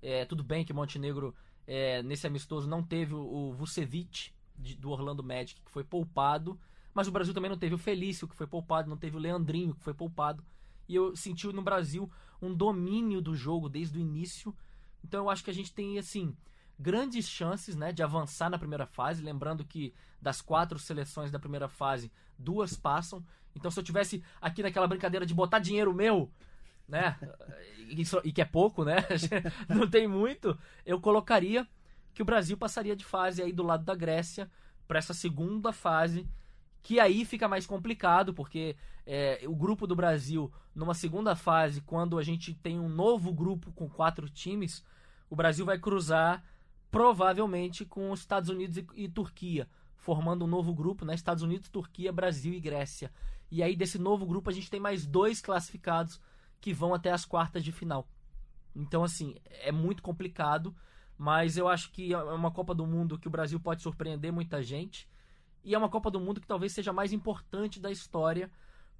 É, 0.00 0.24
tudo 0.24 0.42
bem 0.44 0.64
que 0.64 0.72
Montenegro, 0.72 1.34
é, 1.66 2.02
nesse 2.02 2.26
amistoso, 2.26 2.68
não 2.68 2.82
teve 2.82 3.14
o, 3.14 3.20
o 3.20 3.52
Vucevic, 3.52 4.32
do 4.58 4.90
Orlando 4.90 5.22
Magic, 5.22 5.60
que 5.60 5.70
foi 5.70 5.84
poupado. 5.84 6.58
Mas 6.92 7.06
o 7.06 7.12
Brasil 7.12 7.32
também 7.32 7.50
não 7.50 7.58
teve 7.58 7.74
o 7.74 7.78
Felício, 7.78 8.26
que 8.26 8.34
foi 8.34 8.46
poupado, 8.46 8.90
não 8.90 8.96
teve 8.96 9.16
o 9.16 9.20
Leandrinho, 9.20 9.74
que 9.74 9.84
foi 9.84 9.94
poupado. 9.94 10.44
E 10.88 10.94
eu 10.94 11.14
senti 11.14 11.46
no 11.48 11.62
Brasil 11.62 12.10
um 12.40 12.54
domínio 12.54 13.20
do 13.20 13.34
jogo 13.34 13.68
desde 13.68 13.98
o 13.98 14.00
início. 14.00 14.54
Então 15.04 15.24
eu 15.24 15.30
acho 15.30 15.44
que 15.44 15.50
a 15.50 15.54
gente 15.54 15.72
tem, 15.72 15.98
assim, 15.98 16.36
grandes 16.78 17.28
chances 17.28 17.76
né, 17.76 17.92
de 17.92 18.02
avançar 18.02 18.50
na 18.50 18.58
primeira 18.58 18.86
fase. 18.86 19.22
Lembrando 19.22 19.64
que 19.64 19.94
das 20.20 20.40
quatro 20.40 20.78
seleções 20.78 21.30
da 21.30 21.38
primeira 21.38 21.68
fase, 21.68 22.10
duas 22.38 22.74
passam. 22.76 23.24
Então 23.54 23.70
se 23.70 23.78
eu 23.78 23.84
tivesse 23.84 24.22
aqui 24.40 24.62
naquela 24.62 24.86
brincadeira 24.86 25.26
de 25.26 25.34
botar 25.34 25.58
dinheiro 25.58 25.94
meu, 25.94 26.30
né? 26.88 27.16
Isso, 27.88 28.20
e 28.24 28.32
que 28.32 28.42
é 28.42 28.44
pouco, 28.44 28.84
né? 28.84 28.96
não 29.68 29.88
tem 29.88 30.06
muito, 30.06 30.58
eu 30.84 31.00
colocaria 31.00 31.66
que 32.18 32.22
o 32.22 32.24
Brasil 32.24 32.56
passaria 32.56 32.96
de 32.96 33.04
fase 33.04 33.40
aí 33.40 33.52
do 33.52 33.62
lado 33.62 33.84
da 33.84 33.94
Grécia 33.94 34.50
para 34.88 34.98
essa 34.98 35.14
segunda 35.14 35.72
fase, 35.72 36.28
que 36.82 36.98
aí 36.98 37.24
fica 37.24 37.46
mais 37.46 37.64
complicado, 37.64 38.34
porque 38.34 38.74
é, 39.06 39.44
o 39.46 39.54
grupo 39.54 39.86
do 39.86 39.94
Brasil, 39.94 40.52
numa 40.74 40.94
segunda 40.94 41.36
fase, 41.36 41.80
quando 41.80 42.18
a 42.18 42.22
gente 42.24 42.52
tem 42.54 42.80
um 42.80 42.88
novo 42.88 43.32
grupo 43.32 43.70
com 43.70 43.88
quatro 43.88 44.28
times, 44.28 44.84
o 45.30 45.36
Brasil 45.36 45.64
vai 45.64 45.78
cruzar 45.78 46.42
provavelmente 46.90 47.84
com 47.84 48.10
os 48.10 48.18
Estados 48.18 48.50
Unidos 48.50 48.78
e, 48.78 48.86
e 48.96 49.08
Turquia, 49.08 49.68
formando 49.94 50.44
um 50.44 50.48
novo 50.48 50.74
grupo, 50.74 51.04
né? 51.04 51.14
Estados 51.14 51.44
Unidos, 51.44 51.68
Turquia, 51.68 52.12
Brasil 52.12 52.52
e 52.52 52.58
Grécia. 52.58 53.12
E 53.48 53.62
aí 53.62 53.76
desse 53.76 53.96
novo 53.96 54.26
grupo 54.26 54.50
a 54.50 54.52
gente 54.52 54.68
tem 54.68 54.80
mais 54.80 55.06
dois 55.06 55.40
classificados 55.40 56.20
que 56.60 56.72
vão 56.72 56.92
até 56.92 57.12
as 57.12 57.24
quartas 57.24 57.62
de 57.62 57.70
final. 57.70 58.08
Então 58.74 59.04
assim, 59.04 59.36
é 59.62 59.70
muito 59.70 60.02
complicado, 60.02 60.74
mas 61.18 61.56
eu 61.56 61.66
acho 61.66 61.90
que 61.90 62.14
é 62.14 62.18
uma 62.18 62.50
Copa 62.52 62.72
do 62.72 62.86
Mundo 62.86 63.18
que 63.18 63.26
o 63.26 63.30
Brasil 63.30 63.58
pode 63.58 63.82
surpreender 63.82 64.32
muita 64.32 64.62
gente. 64.62 65.08
E 65.64 65.74
é 65.74 65.78
uma 65.78 65.88
Copa 65.88 66.12
do 66.12 66.20
Mundo 66.20 66.40
que 66.40 66.46
talvez 66.46 66.72
seja 66.72 66.92
a 66.92 66.94
mais 66.94 67.12
importante 67.12 67.80
da 67.80 67.90
história, 67.90 68.48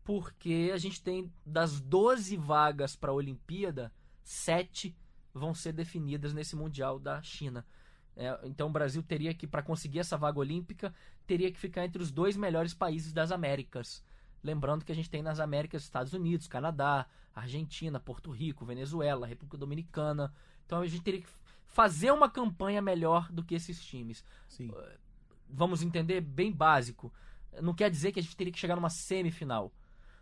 porque 0.04 0.72
a 0.74 0.76
gente 0.76 1.00
tem 1.00 1.32
das 1.46 1.80
12 1.80 2.36
vagas 2.36 2.96
para 2.96 3.12
a 3.12 3.14
Olimpíada, 3.14 3.92
7 4.24 4.94
vão 5.32 5.54
ser 5.54 5.72
definidas 5.72 6.34
nesse 6.34 6.56
Mundial 6.56 6.98
da 6.98 7.22
China. 7.22 7.64
É, 8.16 8.36
então 8.42 8.66
o 8.66 8.72
Brasil 8.72 9.00
teria 9.00 9.32
que, 9.32 9.46
para 9.46 9.62
conseguir 9.62 10.00
essa 10.00 10.16
vaga 10.16 10.40
olímpica, 10.40 10.92
teria 11.24 11.52
que 11.52 11.58
ficar 11.58 11.84
entre 11.84 12.02
os 12.02 12.10
dois 12.10 12.36
melhores 12.36 12.74
países 12.74 13.12
das 13.12 13.30
Américas. 13.30 14.02
Lembrando 14.42 14.84
que 14.84 14.90
a 14.90 14.94
gente 14.94 15.08
tem 15.08 15.22
nas 15.22 15.38
Américas 15.38 15.84
Estados 15.84 16.12
Unidos, 16.12 16.48
Canadá, 16.48 17.06
Argentina, 17.32 18.00
Porto 18.00 18.32
Rico, 18.32 18.66
Venezuela, 18.66 19.26
República 19.26 19.56
Dominicana. 19.56 20.34
Então 20.66 20.80
a 20.80 20.86
gente 20.86 21.02
teria 21.02 21.20
que 21.20 21.28
fazer 21.68 22.10
uma 22.10 22.28
campanha 22.28 22.82
melhor 22.82 23.30
do 23.30 23.44
que 23.44 23.54
esses 23.54 23.82
times. 23.84 24.24
Sim. 24.48 24.72
Vamos 25.48 25.82
entender 25.82 26.20
bem 26.20 26.50
básico. 26.50 27.12
Não 27.60 27.74
quer 27.74 27.90
dizer 27.90 28.12
que 28.12 28.18
a 28.18 28.22
gente 28.22 28.36
teria 28.36 28.52
que 28.52 28.58
chegar 28.58 28.74
numa 28.74 28.90
semifinal. 28.90 29.72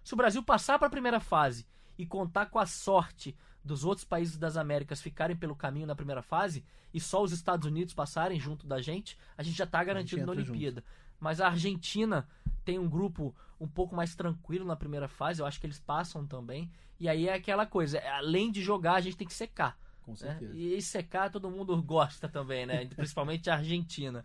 Se 0.05 0.13
o 0.13 0.17
Brasil 0.17 0.43
passar 0.43 0.79
para 0.79 0.89
a 0.89 0.91
primeira 0.91 1.19
fase 1.19 1.67
e 1.97 2.05
contar 2.07 2.47
com 2.47 2.59
a 2.59 2.67
sorte 2.67 3.35
dos 3.65 3.85
outros 3.85 4.05
países 4.05 4.37
das 4.37 4.57
Américas 4.57 5.03
ficarem 5.03 5.37
pelo 5.37 5.57
caminho 5.57 5.87
na 5.87 5.97
primeira 5.97 6.23
fase 6.23 6.65
e 6.95 7.01
só 7.01 7.23
os 7.23 7.33
Estados 7.33 7.67
Unidos 7.67 7.95
passarem 7.95 8.39
junto 8.39 8.67
da 8.67 8.81
gente, 8.81 9.19
a 9.37 9.43
gente 9.43 9.57
já 9.57 9.65
está 9.65 9.83
garantido 9.83 10.25
na 10.25 10.33
Olimpíada. 10.33 10.81
Junto. 10.81 11.07
Mas 11.19 11.41
a 11.41 11.49
Argentina 11.49 12.29
tem 12.65 12.79
um 12.79 12.89
grupo 12.89 13.35
um 13.59 13.67
pouco 13.67 13.97
mais 13.97 14.15
tranquilo 14.15 14.65
na 14.65 14.77
primeira 14.77 15.09
fase, 15.09 15.41
eu 15.41 15.47
acho 15.47 15.59
que 15.59 15.67
eles 15.67 15.81
passam 15.81 16.27
também. 16.27 16.71
E 17.01 17.09
aí 17.09 17.29
é 17.29 17.35
aquela 17.35 17.67
coisa, 17.67 18.01
além 18.01 18.51
de 18.53 18.63
jogar, 18.63 18.95
a 18.95 19.01
gente 19.01 19.17
tem 19.17 19.27
que 19.27 19.35
secar. 19.35 19.79
Com 20.07 20.13
né? 20.13 20.17
certeza. 20.17 20.55
Né? 20.55 20.61
E 20.61 20.81
secar 20.81 21.31
todo 21.31 21.51
mundo 21.51 21.83
gosta 21.83 22.29
também, 22.29 22.65
né? 22.65 22.87
Principalmente 22.95 23.51
a 23.51 23.57
Argentina. 23.57 24.25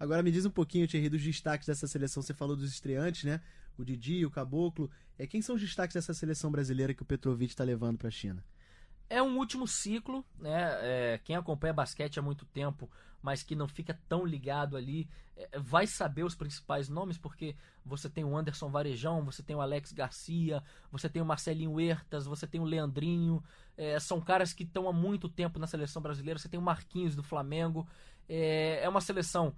Agora 0.00 0.22
me 0.22 0.30
diz 0.32 0.46
um 0.46 0.50
pouquinho, 0.50 0.88
Thierry, 0.88 1.10
dos 1.10 1.22
destaques 1.22 1.66
dessa 1.66 1.86
seleção. 1.86 2.22
Você 2.22 2.32
falou 2.32 2.56
dos 2.56 2.72
estreantes, 2.72 3.24
né? 3.24 3.40
O 3.76 3.84
Didi, 3.84 4.24
o 4.24 4.30
Caboclo. 4.30 4.90
É, 5.18 5.26
quem 5.26 5.42
são 5.42 5.54
os 5.56 5.60
destaques 5.60 5.94
dessa 5.94 6.14
seleção 6.14 6.50
brasileira 6.50 6.94
que 6.94 7.02
o 7.02 7.04
Petrovic 7.04 7.52
está 7.52 7.62
levando 7.62 7.98
para 7.98 8.08
a 8.08 8.10
China? 8.10 8.42
É 9.10 9.22
um 9.22 9.38
último 9.38 9.66
ciclo, 9.66 10.24
né? 10.38 10.70
É, 10.80 11.20
quem 11.24 11.34
acompanha 11.34 11.72
basquete 11.72 12.18
há 12.18 12.22
muito 12.22 12.44
tempo, 12.44 12.90
mas 13.22 13.42
que 13.42 13.56
não 13.56 13.66
fica 13.66 13.98
tão 14.08 14.24
ligado 14.24 14.76
ali, 14.76 15.08
é, 15.36 15.58
vai 15.58 15.86
saber 15.86 16.24
os 16.24 16.34
principais 16.34 16.88
nomes, 16.88 17.16
porque 17.16 17.56
você 17.84 18.08
tem 18.10 18.24
o 18.24 18.36
Anderson 18.36 18.68
Varejão, 18.68 19.24
você 19.24 19.42
tem 19.42 19.56
o 19.56 19.60
Alex 19.60 19.92
Garcia, 19.92 20.62
você 20.92 21.08
tem 21.08 21.22
o 21.22 21.24
Marcelinho 21.26 21.72
Huertas, 21.72 22.26
você 22.26 22.46
tem 22.46 22.60
o 22.60 22.64
Leandrinho. 22.64 23.42
É, 23.76 23.98
são 23.98 24.20
caras 24.20 24.52
que 24.52 24.64
estão 24.64 24.88
há 24.88 24.92
muito 24.92 25.28
tempo 25.28 25.58
na 25.58 25.66
seleção 25.66 26.02
brasileira. 26.02 26.38
Você 26.38 26.48
tem 26.48 26.60
o 26.60 26.62
Marquinhos 26.62 27.16
do 27.16 27.22
Flamengo. 27.22 27.88
É, 28.28 28.80
é 28.82 28.88
uma 28.88 29.00
seleção 29.00 29.54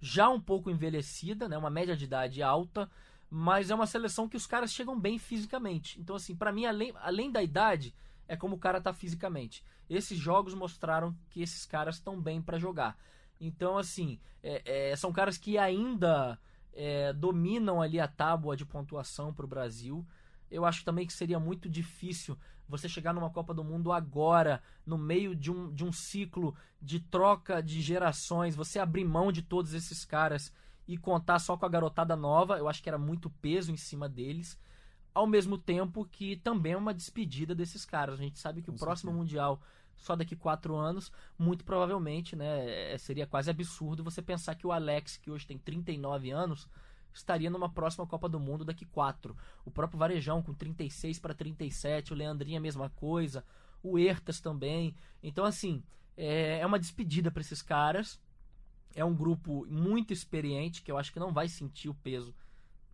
já 0.00 0.28
um 0.28 0.40
pouco 0.40 0.70
envelhecida, 0.70 1.48
né? 1.48 1.56
Uma 1.56 1.70
média 1.70 1.96
de 1.96 2.04
idade 2.04 2.42
alta, 2.42 2.90
mas 3.30 3.70
é 3.70 3.74
uma 3.74 3.86
seleção 3.86 4.28
que 4.28 4.36
os 4.36 4.46
caras 4.46 4.72
chegam 4.72 4.98
bem 4.98 5.18
fisicamente. 5.18 6.00
Então, 6.00 6.16
assim, 6.16 6.34
para 6.34 6.52
mim, 6.52 6.66
além, 6.66 6.92
além 6.96 7.30
da 7.30 7.42
idade 7.42 7.94
é 8.28 8.36
como 8.36 8.56
o 8.56 8.58
cara 8.58 8.80
tá 8.80 8.92
fisicamente. 8.92 9.64
Esses 9.88 10.18
jogos 10.18 10.54
mostraram 10.54 11.16
que 11.30 11.40
esses 11.40 11.64
caras 11.64 11.96
estão 11.96 12.20
bem 12.20 12.42
para 12.42 12.58
jogar. 12.58 12.96
Então, 13.40 13.78
assim, 13.78 14.20
é, 14.42 14.90
é, 14.90 14.96
são 14.96 15.12
caras 15.12 15.38
que 15.38 15.56
ainda 15.56 16.38
é, 16.74 17.12
dominam 17.14 17.80
ali 17.80 17.98
a 17.98 18.06
tábua 18.06 18.56
de 18.56 18.66
pontuação 18.66 19.32
para 19.32 19.46
o 19.46 19.48
Brasil. 19.48 20.06
Eu 20.50 20.64
acho 20.64 20.84
também 20.84 21.06
que 21.06 21.12
seria 21.12 21.40
muito 21.40 21.68
difícil 21.68 22.38
você 22.68 22.86
chegar 22.86 23.14
numa 23.14 23.30
Copa 23.30 23.54
do 23.54 23.64
Mundo 23.64 23.90
agora, 23.90 24.62
no 24.84 24.98
meio 24.98 25.34
de 25.34 25.50
um, 25.50 25.72
de 25.72 25.84
um 25.84 25.90
ciclo 25.90 26.54
de 26.82 27.00
troca 27.00 27.62
de 27.62 27.80
gerações, 27.80 28.54
você 28.54 28.78
abrir 28.78 29.04
mão 29.04 29.32
de 29.32 29.40
todos 29.40 29.72
esses 29.72 30.04
caras 30.04 30.52
e 30.86 30.98
contar 30.98 31.38
só 31.38 31.56
com 31.56 31.64
a 31.64 31.68
garotada 31.68 32.14
nova. 32.14 32.58
Eu 32.58 32.68
acho 32.68 32.82
que 32.82 32.90
era 32.90 32.98
muito 32.98 33.30
peso 33.30 33.72
em 33.72 33.76
cima 33.76 34.06
deles 34.06 34.58
ao 35.18 35.26
mesmo 35.26 35.58
tempo 35.58 36.04
que 36.04 36.36
também 36.36 36.74
é 36.74 36.76
uma 36.76 36.94
despedida 36.94 37.52
desses 37.52 37.84
caras. 37.84 38.20
A 38.20 38.22
gente 38.22 38.38
sabe 38.38 38.62
que 38.62 38.70
o 38.70 38.74
próximo. 38.74 39.12
Mundial, 39.12 39.60
só 39.96 40.14
daqui 40.14 40.36
quatro 40.36 40.76
anos, 40.76 41.10
muito 41.36 41.64
provavelmente, 41.64 42.36
né, 42.36 42.92
é, 42.92 42.98
seria 42.98 43.26
quase 43.26 43.50
absurdo 43.50 44.04
você 44.04 44.22
pensar 44.22 44.54
que 44.54 44.64
o 44.64 44.70
Alex, 44.70 45.16
que 45.16 45.28
hoje 45.28 45.44
tem 45.44 45.58
39 45.58 46.30
anos, 46.30 46.68
estaria 47.12 47.50
numa 47.50 47.68
próxima 47.68 48.06
Copa 48.06 48.28
do 48.28 48.38
Mundo 48.38 48.64
daqui 48.64 48.84
quatro. 48.84 49.36
O 49.64 49.72
próprio 49.72 49.98
Varejão 49.98 50.40
com 50.40 50.54
36 50.54 51.18
para 51.18 51.34
37, 51.34 52.12
o 52.12 52.16
Leandrinho 52.16 52.58
a 52.58 52.60
mesma 52.60 52.88
coisa, 52.90 53.44
o 53.82 53.98
Ertas 53.98 54.40
também. 54.40 54.94
Então, 55.20 55.44
assim, 55.44 55.82
é, 56.16 56.60
é 56.60 56.66
uma 56.66 56.78
despedida 56.78 57.28
para 57.28 57.40
esses 57.40 57.60
caras. 57.60 58.20
É 58.94 59.04
um 59.04 59.16
grupo 59.16 59.66
muito 59.66 60.12
experiente 60.12 60.80
que 60.80 60.92
eu 60.92 60.98
acho 60.98 61.12
que 61.12 61.18
não 61.18 61.32
vai 61.32 61.48
sentir 61.48 61.88
o 61.88 61.94
peso 61.94 62.32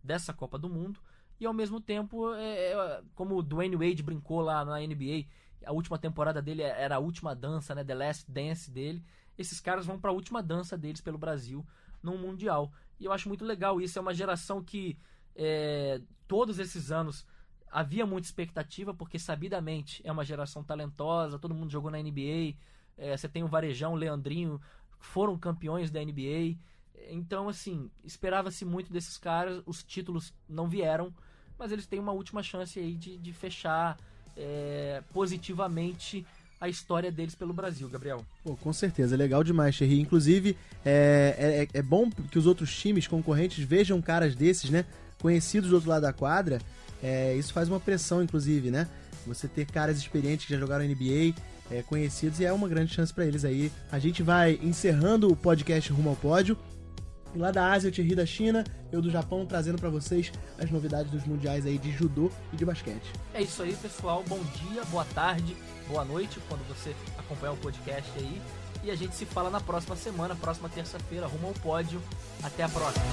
dessa 0.03 0.33
Copa 0.33 0.57
do 0.57 0.69
Mundo 0.69 0.99
e 1.39 1.45
ao 1.45 1.53
mesmo 1.53 1.81
tempo, 1.81 2.33
é, 2.33 2.71
é, 2.71 3.01
como 3.13 3.35
o 3.35 3.43
Dwayne 3.43 3.75
Wade 3.75 4.03
brincou 4.03 4.41
lá 4.41 4.63
na 4.63 4.79
NBA, 4.79 5.25
a 5.65 5.73
última 5.73 5.97
temporada 5.97 6.41
dele 6.41 6.61
era 6.61 6.95
a 6.95 6.99
última 6.99 7.35
dança, 7.35 7.75
né, 7.75 7.83
The 7.83 7.95
Last 7.95 8.31
Dance 8.31 8.71
dele. 8.71 9.03
Esses 9.37 9.59
caras 9.59 9.85
vão 9.85 9.99
para 9.99 10.11
a 10.11 10.13
última 10.13 10.41
dança 10.41 10.77
deles 10.77 11.01
pelo 11.01 11.17
Brasil 11.17 11.65
no 12.01 12.17
mundial. 12.17 12.71
E 12.99 13.05
eu 13.05 13.11
acho 13.11 13.27
muito 13.27 13.43
legal 13.43 13.81
isso. 13.81 13.99
É 13.99 14.01
uma 14.01 14.13
geração 14.13 14.63
que 14.63 14.97
é, 15.35 16.01
todos 16.27 16.59
esses 16.59 16.91
anos 16.91 17.25
havia 17.69 18.05
muita 18.05 18.27
expectativa, 18.27 18.93
porque 18.93 19.19
sabidamente 19.19 20.01
é 20.05 20.11
uma 20.11 20.23
geração 20.23 20.63
talentosa, 20.63 21.39
todo 21.39 21.53
mundo 21.53 21.71
jogou 21.71 21.91
na 21.91 22.01
NBA. 22.01 22.55
É, 22.97 23.17
você 23.17 23.27
tem 23.27 23.43
o 23.43 23.47
Varejão, 23.47 23.93
o 23.93 23.97
Leandrinho, 23.97 24.61
foram 24.97 25.37
campeões 25.37 25.91
da 25.91 26.01
NBA. 26.01 26.57
Então, 27.09 27.47
assim, 27.49 27.89
esperava-se 28.03 28.65
muito 28.65 28.91
desses 28.91 29.17
caras, 29.17 29.61
os 29.65 29.83
títulos 29.83 30.33
não 30.47 30.67
vieram, 30.67 31.13
mas 31.57 31.71
eles 31.71 31.85
têm 31.85 31.99
uma 31.99 32.11
última 32.11 32.41
chance 32.43 32.79
aí 32.79 32.95
de, 32.95 33.17
de 33.17 33.33
fechar 33.33 33.97
é, 34.35 35.01
positivamente 35.13 36.25
a 36.59 36.69
história 36.69 37.11
deles 37.11 37.35
pelo 37.35 37.53
Brasil, 37.53 37.87
Gabriel. 37.89 38.25
Pô, 38.43 38.55
com 38.55 38.73
certeza, 38.73 39.15
legal 39.15 39.43
demais, 39.43 39.75
Cherry. 39.75 39.99
Inclusive, 39.99 40.57
é, 40.85 41.67
é, 41.73 41.79
é, 41.79 41.81
bom 41.81 42.09
que 42.09 42.39
os 42.39 42.45
outros 42.45 42.75
times 42.75 43.07
concorrentes 43.07 43.63
vejam 43.63 44.01
caras 44.01 44.35
desses, 44.35 44.69
né? 44.69 44.85
Conhecidos 45.21 45.69
do 45.69 45.75
outro 45.75 45.89
lado 45.89 46.03
da 46.03 46.13
quadra. 46.13 46.59
É, 47.03 47.35
isso 47.35 47.53
faz 47.53 47.69
uma 47.69 47.79
pressão, 47.79 48.23
inclusive, 48.23 48.71
né? 48.71 48.87
Você 49.27 49.47
ter 49.47 49.65
caras 49.65 49.97
experientes 49.97 50.45
que 50.45 50.53
já 50.53 50.59
jogaram 50.59 50.85
NBA, 50.85 51.35
é, 51.69 51.81
conhecidos, 51.83 52.39
e 52.39 52.45
é 52.45 52.53
uma 52.53 52.67
grande 52.67 52.93
chance 52.93 53.13
para 53.13 53.25
eles 53.25 53.43
aí. 53.43 53.71
A 53.91 53.99
gente 53.99 54.23
vai 54.23 54.59
encerrando 54.61 55.31
o 55.31 55.35
podcast 55.35 55.91
Rumo 55.91 56.09
ao 56.09 56.15
Pódio. 56.15 56.57
E 57.35 57.37
lá 57.37 57.51
da 57.51 57.69
Ásia, 57.73 57.89
o 57.89 57.91
Thierry 57.91 58.15
da 58.15 58.25
China, 58.25 58.63
eu 58.91 59.01
do 59.01 59.11
Japão, 59.11 59.45
trazendo 59.45 59.77
para 59.77 59.89
vocês 59.89 60.31
as 60.57 60.71
novidades 60.71 61.11
dos 61.11 61.25
mundiais 61.25 61.65
aí 61.65 61.77
de 61.77 61.91
judô 61.91 62.31
e 62.53 62.55
de 62.55 62.63
basquete. 62.63 63.11
É 63.33 63.41
isso 63.41 63.61
aí, 63.61 63.75
pessoal. 63.75 64.23
Bom 64.25 64.39
dia, 64.55 64.85
boa 64.85 65.03
tarde, 65.13 65.55
boa 65.89 66.05
noite, 66.05 66.39
quando 66.47 66.65
você 66.67 66.95
acompanhar 67.17 67.51
o 67.51 67.57
podcast 67.57 68.09
aí. 68.15 68.41
E 68.83 68.89
a 68.89 68.95
gente 68.95 69.15
se 69.15 69.25
fala 69.25 69.49
na 69.49 69.59
próxima 69.59 69.97
semana, 69.97 70.35
próxima 70.35 70.69
terça-feira, 70.69 71.27
rumo 71.27 71.47
ao 71.47 71.53
pódio. 71.55 72.01
Até 72.41 72.63
a 72.63 72.69
próxima. 72.69 73.03